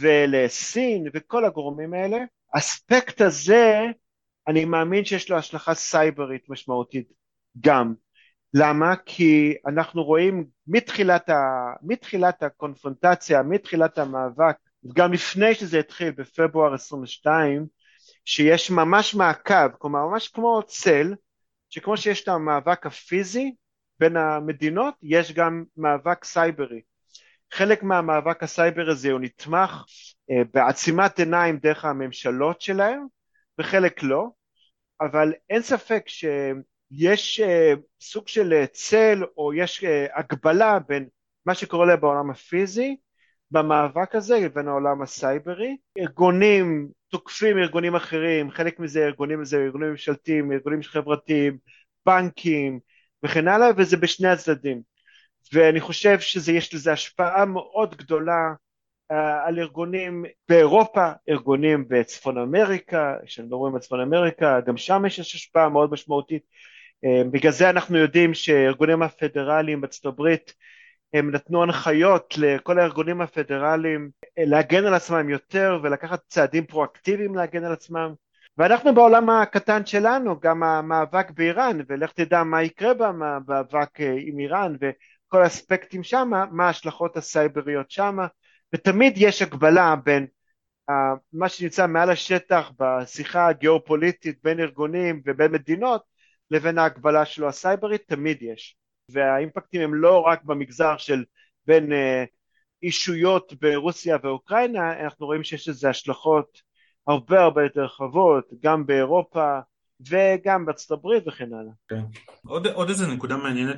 ולסין 0.00 1.06
וכל 1.14 1.44
הגורמים 1.44 1.94
האלה. 1.94 2.18
האספקט 2.54 3.20
הזה, 3.20 3.84
אני 4.48 4.64
מאמין 4.64 5.04
שיש 5.04 5.30
לו 5.30 5.36
השלכה 5.36 5.74
סייברית 5.74 6.50
משמעותית 6.50 7.12
גם. 7.60 7.94
למה? 8.54 8.96
כי 9.06 9.54
אנחנו 9.66 10.04
רואים 10.04 10.46
מתחילת, 10.66 11.28
ה... 11.28 11.72
מתחילת 11.82 12.42
הקונפרונטציה, 12.42 13.42
מתחילת 13.42 13.98
המאבק, 13.98 14.56
גם 14.94 15.12
לפני 15.12 15.54
שזה 15.54 15.78
התחיל 15.78 16.10
בפברואר 16.10 16.74
22, 16.74 17.66
שיש 18.30 18.70
ממש 18.70 19.14
מעקב, 19.14 19.68
כלומר 19.78 20.06
ממש 20.06 20.28
כמו 20.28 20.62
צל, 20.66 21.14
שכמו 21.70 21.96
שיש 21.96 22.22
את 22.22 22.28
המאבק 22.28 22.86
הפיזי 22.86 23.54
בין 24.00 24.16
המדינות, 24.16 24.94
יש 25.02 25.32
גם 25.32 25.64
מאבק 25.76 26.24
סייברי. 26.24 26.80
חלק 27.52 27.82
מהמאבק 27.82 28.42
הסייבר 28.42 28.90
הזה 28.90 29.12
הוא 29.12 29.20
נתמך 29.20 29.84
אה, 30.30 30.42
בעצימת 30.54 31.18
עיניים 31.18 31.58
דרך 31.58 31.84
הממשלות 31.84 32.60
שלהם, 32.60 33.06
וחלק 33.58 34.02
לא, 34.02 34.28
אבל 35.00 35.32
אין 35.50 35.62
ספק 35.62 36.04
יש 36.90 37.40
אה, 37.40 37.78
סוג 38.00 38.28
של 38.28 38.64
צל 38.72 39.24
או 39.36 39.54
יש 39.54 39.84
אה, 39.84 40.18
הקבלה 40.18 40.78
בין 40.88 41.08
מה 41.46 41.54
שקורה 41.54 41.86
להם 41.86 42.00
בעולם 42.00 42.30
הפיזי 42.30 42.96
במאבק 43.50 44.14
הזה 44.14 44.38
לבין 44.40 44.68
העולם 44.68 45.02
הסייברי. 45.02 45.76
ארגונים 45.98 46.88
תוקפים 47.08 47.58
ארגונים 47.58 47.94
אחרים, 47.94 48.50
חלק 48.50 48.80
מזה 48.80 49.04
ארגונים 49.04 49.44
זה 49.44 49.56
ארגונים 49.56 49.90
ממשלתיים, 49.90 50.52
ארגונים 50.52 50.82
חברתיים, 50.82 51.58
בנקים 52.06 52.80
וכן 53.22 53.48
הלאה, 53.48 53.68
וזה 53.76 53.96
בשני 53.96 54.28
הצדדים. 54.28 54.82
ואני 55.52 55.80
חושב 55.80 56.20
שיש 56.20 56.74
לזה 56.74 56.92
השפעה 56.92 57.44
מאוד 57.44 57.96
גדולה 57.96 58.52
uh, 59.12 59.14
על 59.46 59.58
ארגונים 59.58 60.24
באירופה, 60.48 61.10
ארגונים 61.28 61.84
בצפון 61.88 62.38
אמריקה, 62.38 63.14
כשמדברים 63.26 63.74
על 63.74 63.80
צפון 63.80 64.00
אמריקה, 64.00 64.60
גם 64.66 64.76
שם 64.76 65.02
יש 65.06 65.20
השפעה 65.20 65.68
מאוד 65.68 65.92
משמעותית. 65.92 66.42
Uh, 67.06 67.28
בגלל 67.30 67.52
זה 67.52 67.70
אנחנו 67.70 67.98
יודעים 67.98 68.34
שארגונים 68.34 69.02
הפדרליים 69.02 69.80
בארצות 69.80 70.06
הברית 70.06 70.54
הם 71.14 71.30
נתנו 71.30 71.62
הנחיות 71.62 72.34
לכל 72.38 72.78
הארגונים 72.78 73.20
הפדרליים 73.20 74.10
להגן 74.38 74.86
על 74.86 74.94
עצמם 74.94 75.28
יותר 75.28 75.78
ולקחת 75.82 76.20
צעדים 76.28 76.66
פרואקטיביים 76.66 77.34
להגן 77.34 77.64
על 77.64 77.72
עצמם. 77.72 78.14
ואנחנו 78.58 78.94
בעולם 78.94 79.30
הקטן 79.30 79.86
שלנו 79.86 80.40
גם 80.40 80.62
המאבק 80.62 81.30
באיראן 81.30 81.78
ולך 81.88 82.12
תדע 82.12 82.42
מה 82.42 82.62
יקרה 82.62 82.94
במאבק 82.94 84.00
אה, 84.00 84.14
עם 84.18 84.38
איראן 84.38 84.76
וכל 84.80 85.42
האספקטים 85.42 86.02
שם 86.02 86.30
מה 86.50 86.66
ההשלכות 86.66 87.16
הסייבריות 87.16 87.90
שם 87.90 88.18
ותמיד 88.74 89.14
יש 89.16 89.42
הגבלה 89.42 89.94
בין 90.04 90.26
uh, 90.90 90.94
מה 91.32 91.48
שנמצא 91.48 91.86
מעל 91.86 92.10
השטח 92.10 92.70
בשיחה 92.78 93.48
הגיאופוליטית 93.48 94.38
בין 94.44 94.60
ארגונים 94.60 95.22
ובין 95.26 95.52
מדינות 95.52 96.02
לבין 96.50 96.78
ההגבלה 96.78 97.24
שלו 97.24 97.48
הסייברית 97.48 98.02
תמיד 98.06 98.42
יש 98.42 98.76
והאימפקטים 99.12 99.80
הם 99.80 99.94
לא 99.94 100.20
רק 100.20 100.44
במגזר 100.44 100.96
של 100.96 101.24
בין 101.66 101.92
אה, 101.92 102.24
אישויות 102.82 103.52
ברוסיה 103.60 104.16
ואוקראינה, 104.22 105.00
אנחנו 105.00 105.26
רואים 105.26 105.44
שיש 105.44 105.68
לזה 105.68 105.88
השלכות 105.88 106.60
הרבה 107.06 107.40
הרבה 107.40 107.62
יותר 107.62 107.84
רחבות, 107.84 108.44
גם 108.62 108.86
באירופה 108.86 109.58
וגם 110.10 110.66
בארצות 110.66 110.98
הברית 110.98 111.28
וכן 111.28 111.48
הלאה. 111.52 111.72
כן. 111.88 112.02
עוד, 112.46 112.66
עוד 112.66 112.88
איזה 112.88 113.06
נקודה 113.06 113.36
מעניינת 113.36 113.76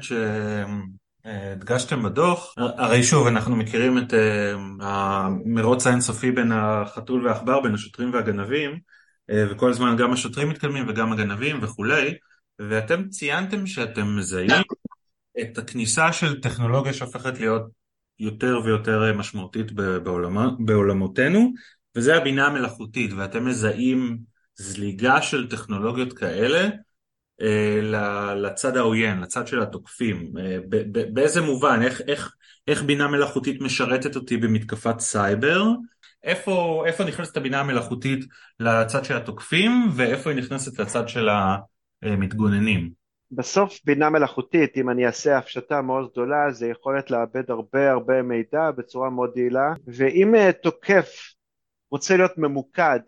שהדגשתם 1.24 2.02
בדוח, 2.02 2.54
הרי 2.56 3.02
שוב 3.02 3.26
אנחנו 3.26 3.56
מכירים 3.56 3.98
את 3.98 4.14
אה, 4.14 4.54
המרוץ 4.80 5.86
האינסופי 5.86 6.30
בין 6.30 6.52
החתול 6.52 7.26
והעכבר, 7.26 7.60
בין 7.60 7.74
השוטרים 7.74 8.12
והגנבים, 8.12 8.78
אה, 9.30 9.44
וכל 9.50 9.70
הזמן 9.70 9.96
גם 9.96 10.12
השוטרים 10.12 10.48
מתקדמים 10.48 10.88
וגם 10.88 11.12
הגנבים 11.12 11.58
וכולי, 11.62 12.14
ואתם 12.58 13.08
ציינתם 13.08 13.66
שאתם 13.66 14.16
מזהים 14.16 14.50
את 15.40 15.58
הכניסה 15.58 16.12
של 16.12 16.40
טכנולוגיה 16.40 16.92
שהופכת 16.92 17.40
להיות 17.40 17.62
יותר 18.18 18.60
ויותר 18.64 19.12
משמעותית 19.14 19.72
בעולמ, 19.72 20.56
בעולמותינו, 20.58 21.52
וזה 21.96 22.16
הבינה 22.16 22.46
המלאכותית, 22.46 23.12
ואתם 23.12 23.46
מזהים 23.46 24.18
זליגה 24.54 25.22
של 25.22 25.50
טכנולוגיות 25.50 26.12
כאלה 26.12 26.68
אה, 27.42 27.80
לצד 28.34 28.76
העוין, 28.76 29.20
לצד 29.20 29.46
של 29.46 29.62
התוקפים. 29.62 30.32
אה, 30.38 30.58
באיזה 31.12 31.40
מובן, 31.40 31.82
איך, 31.82 32.00
איך, 32.08 32.34
איך 32.68 32.82
בינה 32.82 33.08
מלאכותית 33.08 33.60
משרתת 33.60 34.16
אותי 34.16 34.36
במתקפת 34.36 35.00
סייבר? 35.00 35.64
איפה, 36.24 36.84
איפה 36.86 37.04
נכנסת 37.04 37.36
הבינה 37.36 37.60
המלאכותית 37.60 38.24
לצד 38.60 39.04
של 39.04 39.16
התוקפים, 39.16 39.88
ואיפה 39.94 40.30
היא 40.30 40.38
נכנסת 40.38 40.78
לצד 40.78 41.08
של 41.08 41.28
המתגוננים? 42.02 43.01
בסוף 43.34 43.80
בינה 43.84 44.10
מלאכותית, 44.10 44.76
אם 44.76 44.90
אני 44.90 45.06
אעשה 45.06 45.38
הפשטה 45.38 45.82
מאוד 45.82 46.10
גדולה, 46.12 46.50
זה 46.50 46.68
יכולת 46.68 47.10
לאבד 47.10 47.50
הרבה 47.50 47.90
הרבה 47.90 48.22
מידע 48.22 48.70
בצורה 48.70 49.10
מאוד 49.10 49.36
יעילה, 49.36 49.72
ואם 49.86 50.34
אה, 50.34 50.52
תוקף 50.52 51.34
רוצה 51.90 52.16
להיות 52.16 52.38
ממוקד 52.38 53.00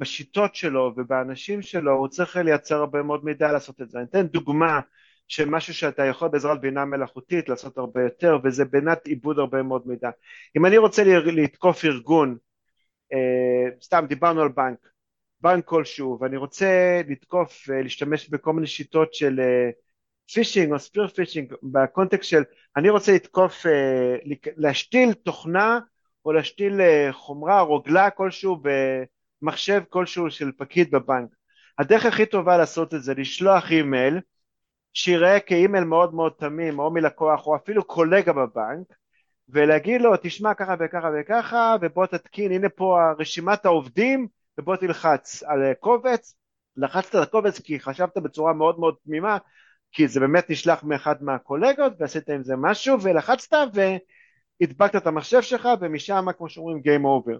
בשיטות 0.00 0.54
שלו 0.54 0.92
ובאנשים 0.96 1.62
שלו, 1.62 1.92
הוא 1.92 2.08
צריך 2.08 2.36
לייצר 2.36 2.76
הרבה 2.76 3.02
מאוד 3.02 3.24
מידע 3.24 3.52
לעשות 3.52 3.80
את 3.80 3.90
זה. 3.90 3.98
אני 3.98 4.06
אתן 4.06 4.26
דוגמה 4.26 4.80
של 5.28 5.48
משהו 5.48 5.74
שאתה 5.74 6.04
יכול 6.04 6.28
בעזרת 6.28 6.60
בינה 6.60 6.84
מלאכותית 6.84 7.48
לעשות 7.48 7.78
הרבה 7.78 8.02
יותר, 8.02 8.38
וזה 8.44 8.64
בינת 8.64 9.06
עיבוד 9.06 9.38
הרבה 9.38 9.62
מאוד 9.62 9.82
מידע. 9.86 10.10
אם 10.56 10.66
אני 10.66 10.78
רוצה 10.78 11.02
לתקוף 11.04 11.84
ארגון, 11.84 12.36
אה, 13.12 13.68
סתם 13.82 14.04
דיברנו 14.08 14.42
על 14.42 14.48
בנק, 14.48 14.91
בנק 15.42 15.64
כלשהו 15.64 16.18
ואני 16.20 16.36
רוצה 16.36 17.00
לתקוף 17.08 17.64
ולהשתמש 17.68 18.28
בכל 18.28 18.52
מיני 18.52 18.66
שיטות 18.66 19.14
של 19.14 19.40
phishing 20.34 20.68
אה, 20.68 20.74
או 20.74 20.78
spear 20.78 21.08
phishing 21.08 21.54
בקונטקסט 21.62 22.30
של 22.30 22.42
אני 22.76 22.90
רוצה 22.90 23.12
לתקוף, 23.12 23.66
אה, 23.66 24.16
להשתיל 24.56 25.12
תוכנה 25.12 25.78
או 26.24 26.32
להשתיל 26.32 26.80
אה, 26.80 27.08
חומרה, 27.12 27.60
רוגלה 27.60 28.10
כלשהו 28.10 28.62
במחשב 29.42 29.82
כלשהו 29.88 30.30
של 30.30 30.52
פקיד 30.58 30.90
בבנק. 30.90 31.28
הדרך 31.78 32.06
הכי 32.06 32.26
טובה 32.26 32.56
לעשות 32.56 32.94
את 32.94 33.02
זה 33.02 33.14
לשלוח 33.14 33.70
אימייל 33.70 34.20
שיראה 34.94 35.40
כאימייל 35.40 35.84
מאוד 35.84 36.14
מאוד 36.14 36.32
תמים 36.38 36.78
או 36.78 36.90
מלקוח 36.90 37.46
או 37.46 37.56
אפילו 37.56 37.84
קולגה 37.84 38.32
בבנק 38.32 38.86
ולהגיד 39.48 40.00
לו 40.00 40.12
תשמע 40.22 40.54
ככה 40.54 40.74
וככה 40.80 41.10
וככה 41.20 41.76
ובוא 41.80 42.06
תתקין 42.06 42.52
הנה 42.52 42.68
פה 42.68 42.98
רשימת 43.18 43.64
העובדים 43.66 44.28
ובוא 44.58 44.76
תלחץ 44.76 45.42
על 45.42 45.62
אה, 45.62 45.74
קובץ, 45.74 46.34
לחצת 46.76 47.14
על 47.14 47.22
הקובץ 47.22 47.60
כי 47.60 47.80
חשבת 47.80 48.18
בצורה 48.18 48.52
מאוד 48.52 48.78
מאוד 48.78 48.94
תמימה, 49.04 49.38
כי 49.92 50.08
זה 50.08 50.20
באמת 50.20 50.50
נשלח 50.50 50.84
מאחד 50.84 51.22
מהקולגות 51.22 51.92
ועשית 51.98 52.30
עם 52.30 52.44
זה 52.44 52.54
משהו 52.56 53.02
ולחצת 53.02 53.56
והדבקת 54.60 54.96
את 54.96 55.06
המחשב 55.06 55.42
שלך 55.42 55.68
ומשם 55.80 56.26
כמו 56.38 56.48
שאומרים 56.48 56.78
Game 56.78 57.04
over. 57.04 57.38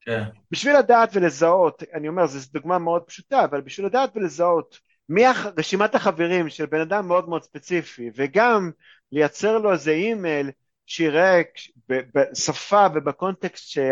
כן. 0.00 0.22
בשביל 0.50 0.78
לדעת 0.78 1.10
ולזהות, 1.12 1.82
אני 1.94 2.08
אומר 2.08 2.26
זו 2.26 2.48
דוגמה 2.52 2.78
מאוד 2.78 3.02
פשוטה, 3.02 3.44
אבל 3.44 3.60
בשביל 3.60 3.86
לדעת 3.86 4.10
ולזהות 4.14 4.80
מי 5.08 5.22
רשימת 5.58 5.94
החברים 5.94 6.48
של 6.48 6.66
בן 6.66 6.80
אדם 6.80 7.08
מאוד 7.08 7.28
מאוד 7.28 7.42
ספציפי 7.42 8.10
וגם 8.16 8.70
לייצר 9.12 9.58
לו 9.58 9.72
איזה 9.72 9.90
אימייל 9.90 10.50
שיראה 10.86 11.42
בשפה 11.88 12.86
ובקונטקסט 12.94 13.68
שה... 13.68 13.82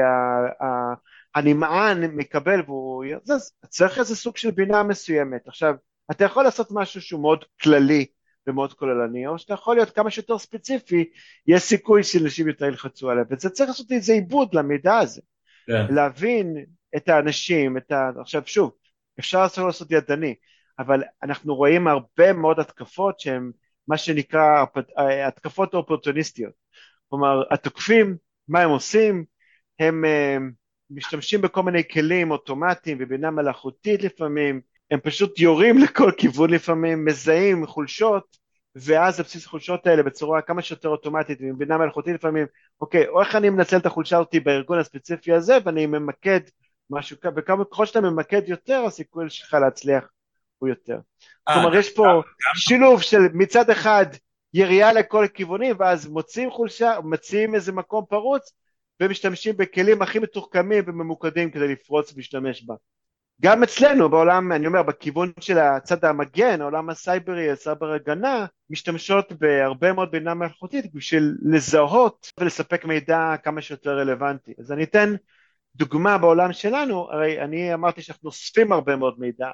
הנמען 1.35 2.05
מקבל 2.05 2.61
והוא... 2.66 3.05
זה, 3.23 3.35
צריך 3.68 3.99
איזה 3.99 4.16
סוג 4.16 4.37
של 4.37 4.51
בינה 4.51 4.83
מסוימת. 4.83 5.49
עכשיו, 5.49 5.75
אתה 6.11 6.25
יכול 6.25 6.44
לעשות 6.44 6.68
משהו 6.70 7.01
שהוא 7.01 7.23
מאוד 7.23 7.44
כללי 7.62 8.07
ומאוד 8.47 8.73
כוללני, 8.73 9.27
או 9.27 9.38
שאתה 9.38 9.55
יכול 9.55 9.77
להיות 9.77 9.90
כמה 9.90 10.11
שיותר 10.11 10.38
ספציפי, 10.38 11.11
יש 11.47 11.62
סיכוי 11.62 12.03
שאנשים 12.03 12.49
יותר 12.49 12.64
ילחצו 12.64 13.11
עליו, 13.11 13.25
וזה 13.31 13.51
צריך 13.51 13.68
לעשות 13.68 13.92
איזה 13.92 14.12
עיבוד 14.12 14.55
למידע 14.55 14.99
הזה. 14.99 15.20
Yeah. 15.20 15.88
כן. 15.88 15.94
להבין 15.94 16.64
את 16.97 17.09
האנשים, 17.09 17.77
את 17.77 17.92
ה... 17.92 18.11
עכשיו 18.20 18.42
שוב, 18.47 18.73
אפשר 19.18 19.42
לעשות, 19.42 19.66
לעשות 19.66 19.90
ידני, 19.90 20.35
אבל 20.79 21.03
אנחנו 21.23 21.55
רואים 21.55 21.88
הרבה 21.88 22.33
מאוד 22.33 22.61
התקפות 22.61 23.20
שהן 23.20 23.51
מה 23.88 23.97
שנקרא 23.97 24.64
התקפות 25.27 25.75
אופורטוניסטיות. 25.75 26.53
כלומר, 27.09 27.42
התוקפים, 27.51 28.16
מה 28.49 28.61
הם 28.61 28.70
עושים? 28.70 29.25
הם... 29.79 30.05
משתמשים 30.94 31.40
בכל 31.40 31.62
מיני 31.62 31.88
כלים 31.88 32.30
אוטומטיים 32.30 32.98
ובינה 33.00 33.30
מלאכותית 33.30 34.02
לפעמים, 34.02 34.61
הם 34.90 35.00
פשוט 35.00 35.38
יורים 35.38 35.78
לכל 35.78 36.11
כיוון 36.16 36.50
לפעמים, 36.50 37.04
מזהים 37.04 37.66
חולשות, 37.66 38.37
ואז 38.76 39.20
על 39.20 39.24
בסיס 39.24 39.46
החולשות 39.46 39.87
האלה 39.87 40.02
בצורה 40.02 40.42
כמה 40.42 40.62
שיותר 40.62 40.88
אוטומטית 40.88 41.40
ועם 41.40 41.59
בינה 41.59 41.78
מלאכותית 41.78 42.14
לפעמים, 42.14 42.46
אוקיי, 42.80 43.09
או 43.09 43.20
איך 43.20 43.37
אני 43.37 43.50
מנצל 43.50 43.76
את 43.76 43.87
החולשה 43.87 44.18
אותי 44.18 44.40
בארגון 44.40 44.78
הספציפי 44.78 45.33
הזה 45.33 45.59
ואני 45.64 45.87
ממקד 45.87 46.40
משהו, 46.90 47.16
וכמה 47.37 47.64
ככל 47.64 47.87
שאתה 47.87 48.00
ממקד 48.00 48.48
יותר 48.48 48.85
הסיכוי 48.87 49.30
שלך 49.30 49.54
להצליח 49.54 50.04
הוא 50.59 50.68
יותר. 50.68 50.98
אה, 51.48 51.54
כלומר 51.54 51.76
יש 51.76 51.94
פה 51.94 52.22
שילוב 52.54 53.02
של 53.02 53.18
מצד 53.33 53.70
אחד 53.70 54.07
ירייה 54.54 54.92
לכל 54.92 55.26
כיוונים 55.35 55.76
ואז 55.78 56.07
מוצאים 56.09 56.50
חולשה, 56.50 56.96
מציעים 57.04 57.54
איזה 57.54 57.72
מקום 57.72 58.04
פרוץ 58.09 58.52
ומשתמשים 59.00 59.57
בכלים 59.57 60.02
הכי 60.02 60.18
מתוחכמים 60.18 60.85
וממוקדים 60.87 61.50
כדי 61.50 61.68
לפרוץ 61.68 62.12
ולהשתמש 62.12 62.64
בה. 62.64 62.74
גם 63.42 63.62
אצלנו 63.62 64.09
בעולם, 64.09 64.52
אני 64.52 64.66
אומר, 64.66 64.83
בכיוון 64.83 65.33
של 65.40 65.59
הצד 65.59 66.04
המגן, 66.04 66.61
העולם 66.61 66.90
הסייברי, 66.90 67.50
הסייבר 67.50 67.92
הגנה, 67.92 68.46
משתמשות 68.70 69.33
בהרבה 69.33 69.92
מאוד 69.92 70.11
בינה 70.11 70.35
מלאכותית 70.35 70.94
בשביל 70.94 71.37
לזהות 71.42 72.33
ולספק 72.40 72.85
מידע 72.85 73.35
כמה 73.42 73.62
שיותר 73.62 73.98
רלוונטי. 73.98 74.52
אז 74.59 74.72
אני 74.72 74.85
אתן 74.85 75.14
דוגמה 75.76 76.18
בעולם 76.18 76.52
שלנו, 76.52 77.11
הרי 77.11 77.40
אני 77.40 77.74
אמרתי 77.74 78.02
שאנחנו 78.02 78.26
אוספים 78.28 78.72
הרבה 78.72 78.96
מאוד 78.96 79.14
מידע, 79.18 79.48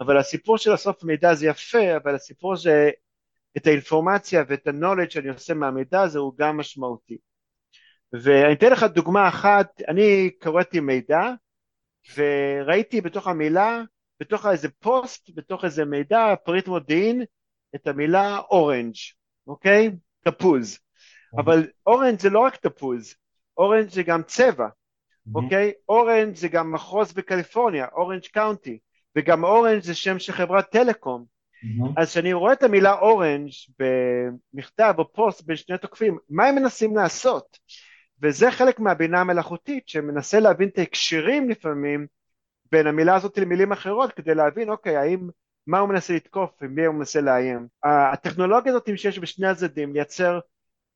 אבל 0.00 0.18
הסיפור 0.18 0.58
של 0.58 0.74
אסוף 0.74 1.04
מידע 1.04 1.34
זה 1.34 1.46
יפה, 1.46 1.96
אבל 1.96 2.14
הסיפור 2.14 2.56
זה 2.56 2.90
את 3.56 3.66
האינפורמציה 3.66 4.44
ואת 4.48 4.66
ה-knowledge 4.66 5.10
שאני 5.10 5.28
עושה 5.28 5.54
מהמידע 5.54 6.00
הזה 6.02 6.18
הוא 6.18 6.32
גם 6.38 6.56
משמעותי. 6.56 7.18
ואני 8.12 8.52
אתן 8.52 8.72
לך 8.72 8.82
דוגמה 8.82 9.28
אחת, 9.28 9.80
אני 9.88 10.30
קראתי 10.40 10.80
מידע 10.80 11.22
וראיתי 12.16 13.00
בתוך 13.00 13.26
המילה, 13.26 13.82
בתוך 14.20 14.46
איזה 14.46 14.68
פוסט, 14.68 15.30
בתוך 15.34 15.64
איזה 15.64 15.84
מידע, 15.84 16.34
פריט 16.44 16.68
מודיעין, 16.68 17.24
את 17.74 17.86
המילה 17.86 18.38
אורנג', 18.38 18.94
אוקיי? 19.46 19.90
תפוז. 20.24 20.78
אבל 21.38 21.66
orange 21.86 22.18
זה 22.18 22.30
לא 22.30 22.40
רק 22.40 22.56
תפוז, 22.56 23.14
orange 23.56 23.88
זה 23.90 24.02
גם 24.02 24.22
צבע, 24.22 24.68
אוקיי? 25.34 25.72
Orange 25.88 26.34
זה 26.34 26.48
גם 26.48 26.72
מחוז 26.72 27.12
בקליפורניה, 27.12 27.86
Orange 27.92 28.26
County, 28.32 28.78
וגם 29.16 29.44
Orange 29.44 29.82
זה 29.82 29.94
שם 29.94 30.18
של 30.18 30.32
חברת 30.32 30.70
טלקום. 30.70 31.24
אז 31.96 32.10
כשאני 32.10 32.32
רואה 32.32 32.52
את 32.52 32.62
המילה 32.62 32.92
orange 32.98 33.50
במכתב 33.78 34.94
או 34.98 35.12
פוסט 35.12 35.42
בין 35.42 35.56
שני 35.56 35.78
תוקפים, 35.78 36.18
מה 36.30 36.46
הם 36.46 36.54
מנסים 36.54 36.96
לעשות? 36.96 37.58
וזה 38.22 38.50
חלק 38.50 38.80
מהבינה 38.80 39.20
המלאכותית 39.20 39.88
שמנסה 39.88 40.40
להבין 40.40 40.68
את 40.68 40.78
ההקשרים 40.78 41.50
לפעמים 41.50 42.06
בין 42.72 42.86
המילה 42.86 43.14
הזאת 43.14 43.38
למילים 43.38 43.72
אחרות 43.72 44.12
כדי 44.12 44.34
להבין 44.34 44.70
אוקיי 44.70 44.96
האם 44.96 45.28
מה 45.66 45.78
הוא 45.78 45.88
מנסה 45.88 46.14
לתקוף 46.14 46.50
ומי 46.62 46.84
הוא 46.84 46.94
מנסה 46.94 47.20
לאיים. 47.20 47.66
הטכנולוגיה 47.84 48.72
הזאת 48.72 48.98
שיש 48.98 49.18
בשני 49.18 49.48
הצדדים 49.48 49.92
לייצר 49.92 50.38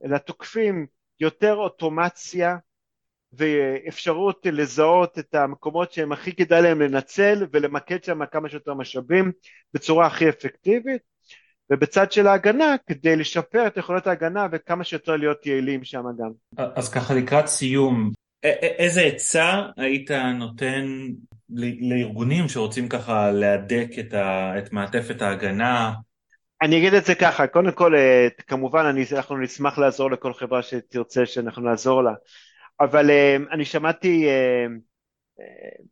לתוקפים 0.00 0.86
יותר 1.20 1.54
אוטומציה 1.54 2.56
ואפשרות 3.32 4.46
לזהות 4.52 5.18
את 5.18 5.34
המקומות 5.34 5.92
שהם 5.92 6.12
הכי 6.12 6.32
כדאי 6.36 6.62
להם 6.62 6.80
לנצל 6.80 7.46
ולמקד 7.52 8.04
שם 8.04 8.26
כמה 8.26 8.48
שיותר 8.48 8.74
משאבים 8.74 9.32
בצורה 9.74 10.06
הכי 10.06 10.28
אפקטיבית 10.28 11.02
ובצד 11.70 12.12
של 12.12 12.26
ההגנה 12.26 12.76
כדי 12.86 13.16
לשפר 13.16 13.66
את 13.66 13.76
יכולות 13.76 14.06
ההגנה 14.06 14.46
וכמה 14.52 14.84
שיותר 14.84 15.16
להיות 15.16 15.46
יעילים 15.46 15.84
שם 15.84 16.04
גם. 16.18 16.30
אז 16.76 16.92
ככה 16.92 17.14
לקראת 17.14 17.46
סיום, 17.46 18.10
איזה 18.42 19.00
עצה 19.00 19.62
היית 19.76 20.10
נותן 20.10 20.86
לארגונים 21.80 22.48
שרוצים 22.48 22.88
ככה 22.88 23.30
להדק 23.30 23.88
את, 23.98 24.14
ה, 24.14 24.58
את 24.58 24.72
מעטפת 24.72 25.22
ההגנה? 25.22 25.92
אני 26.62 26.78
אגיד 26.78 26.94
את 26.94 27.04
זה 27.04 27.14
ככה, 27.14 27.46
קודם 27.46 27.72
כל 27.72 27.94
אה, 27.94 28.28
כמובן 28.46 28.84
אני, 28.84 29.04
אנחנו 29.16 29.36
נשמח 29.38 29.78
לעזור 29.78 30.10
לכל 30.10 30.34
חברה 30.34 30.62
שתרצה 30.62 31.26
שאנחנו 31.26 31.62
נעזור 31.62 32.02
לה, 32.02 32.12
אבל 32.80 33.10
אה, 33.10 33.36
אני 33.50 33.64
שמעתי, 33.64 34.28
אה, 34.28 34.66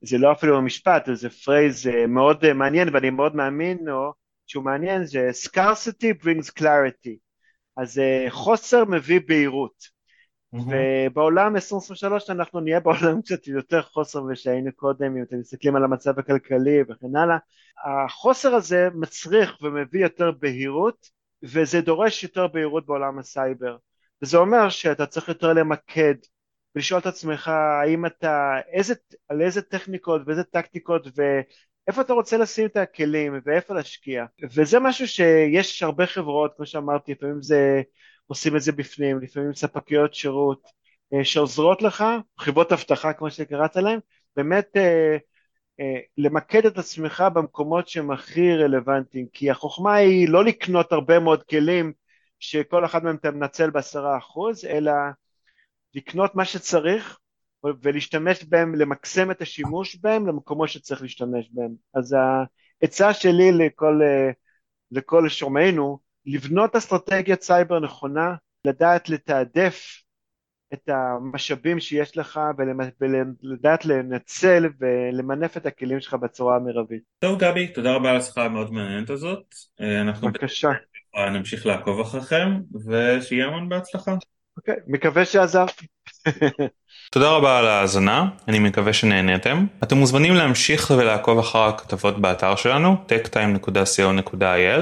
זה 0.02 0.18
לא 0.18 0.32
אפילו 0.32 0.62
משפט, 0.62 1.08
זה 1.12 1.30
פרייז 1.30 1.86
מאוד 2.08 2.52
מעניין 2.52 2.88
ואני 2.92 3.10
מאוד 3.10 3.36
מאמין 3.36 3.78
לו, 3.84 4.12
שהוא 4.48 4.64
מעניין, 4.64 5.04
זה 5.04 5.30
scarcity 5.46 6.24
brings 6.24 6.50
clarity, 6.60 7.16
אז 7.76 8.00
חוסר 8.28 8.84
מביא 8.84 9.20
בהירות. 9.28 9.98
ובעולם 10.52 11.56
2023 11.56 12.30
אנחנו 12.30 12.60
נהיה 12.60 12.80
בעולם 12.80 13.20
קצת 13.22 13.46
יותר 13.46 13.82
חוסר 13.82 14.22
ושהיינו 14.24 14.70
קודם, 14.76 15.16
אם 15.16 15.22
אתם 15.22 15.38
מסתכלים 15.38 15.76
על 15.76 15.84
המצב 15.84 16.18
הכלכלי 16.18 16.82
וכן 16.82 17.16
הלאה, 17.16 17.36
החוסר 17.84 18.54
הזה 18.54 18.88
מצריך 18.94 19.62
ומביא 19.62 20.02
יותר 20.02 20.30
בהירות 20.30 21.08
וזה 21.42 21.80
דורש 21.80 22.22
יותר 22.22 22.46
בהירות 22.46 22.86
בעולם 22.86 23.18
הסייבר. 23.18 23.76
וזה 24.22 24.38
אומר 24.38 24.68
שאתה 24.68 25.06
צריך 25.06 25.28
יותר 25.28 25.52
למקד 25.52 26.14
ולשאול 26.74 27.00
את 27.00 27.06
עצמך 27.06 27.48
האם 27.48 28.06
אתה, 28.06 28.54
איזה, 28.72 28.94
על 29.28 29.42
איזה 29.42 29.62
טכניקות 29.62 30.22
ואיזה 30.26 30.44
טקטיקות 30.44 31.06
ואיפה 31.88 32.00
אתה 32.00 32.12
רוצה 32.12 32.36
לשים 32.36 32.66
את 32.66 32.76
הכלים 32.76 33.40
ואיפה 33.44 33.74
להשקיע? 33.74 34.24
וזה 34.56 34.80
משהו 34.80 35.08
שיש 35.08 35.82
הרבה 35.82 36.06
חברות 36.06 36.52
כמו 36.56 36.66
שאמרתי 36.66 37.12
לפעמים 37.12 37.42
זה 37.42 37.82
עושים 38.26 38.56
את 38.56 38.62
זה 38.62 38.72
בפנים, 38.72 39.20
לפעמים 39.20 39.54
ספקיות 39.54 40.14
שירות 40.14 40.62
אה, 41.14 41.24
שעוזרות 41.24 41.82
לך, 41.82 42.04
חברות 42.38 42.72
אבטחה 42.72 43.12
כמו 43.12 43.30
שקראת 43.30 43.76
להם, 43.76 44.00
באמת 44.36 44.76
אה, 44.76 45.16
אה, 45.80 46.00
למקד 46.18 46.66
את 46.66 46.78
עצמך 46.78 47.24
במקומות 47.34 47.88
שהם 47.88 48.10
הכי 48.10 48.56
רלוונטיים, 48.56 49.26
כי 49.32 49.50
החוכמה 49.50 49.94
היא 49.94 50.28
לא 50.28 50.44
לקנות 50.44 50.92
הרבה 50.92 51.18
מאוד 51.18 51.42
כלים 51.42 51.92
שכל 52.40 52.84
אחד 52.84 53.04
מהם 53.04 53.16
אתה 53.16 53.30
מנצל 53.30 53.70
בעשרה 53.70 54.18
אחוז, 54.18 54.64
אלא 54.64 54.92
לקנות 55.94 56.34
מה 56.34 56.44
שצריך 56.44 57.18
ולהשתמש 57.82 58.44
בהם, 58.44 58.74
למקסם 58.74 59.30
את 59.30 59.42
השימוש 59.42 59.96
בהם 59.96 60.26
למקומות 60.26 60.68
שצריך 60.68 61.02
להשתמש 61.02 61.50
בהם. 61.52 61.74
אז 61.94 62.16
העצה 62.82 63.14
שלי 63.14 63.52
לכל, 63.52 64.00
לכל 64.90 65.28
שומעינו, 65.28 65.98
לבנות 66.26 66.76
אסטרטגיית 66.76 67.42
סייבר 67.42 67.80
נכונה, 67.80 68.34
לדעת 68.64 69.08
לתעדף 69.08 70.02
את 70.72 70.88
המשאבים 70.88 71.80
שיש 71.80 72.16
לך 72.16 72.40
ולדעת 73.00 73.84
לנצל 73.84 74.68
ולמנף 74.80 75.56
את 75.56 75.66
הכלים 75.66 76.00
שלך 76.00 76.14
בצורה 76.14 76.56
המרבית. 76.56 77.02
טוב 77.18 77.38
גבי, 77.38 77.68
תודה 77.68 77.94
רבה 77.94 78.10
על 78.10 78.16
השיחה 78.16 78.44
המאוד 78.44 78.72
מעניינת 78.72 79.10
הזאת. 79.10 79.54
אנחנו 79.80 80.28
בבקשה. 80.28 80.70
נמשיך 81.32 81.66
לעקוב 81.66 82.00
אחריכם 82.00 82.48
ושיהיה 82.86 83.46
המון 83.46 83.68
בהצלחה. 83.68 84.14
אוקיי, 84.58 84.74
מקווה 84.86 85.24
שעזרתי. 85.24 85.86
תודה 87.12 87.30
רבה 87.30 87.58
על 87.58 87.66
ההאזנה, 87.66 88.28
אני 88.48 88.58
מקווה 88.58 88.92
שנהניתם. 88.92 89.66
אתם 89.82 89.96
מוזמנים 89.96 90.34
להמשיך 90.34 90.92
ולעקוב 90.98 91.38
אחר 91.38 91.58
הכתבות 91.58 92.20
באתר 92.20 92.56
שלנו, 92.56 92.96
techtime.co.il 93.08 94.80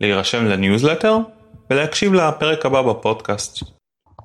להירשם 0.00 0.44
לניוזלטר 0.44 1.16
ולהקשיב 1.70 2.14
לפרק 2.14 2.66
הבא 2.66 2.82
בפודקאסט. 2.82 3.62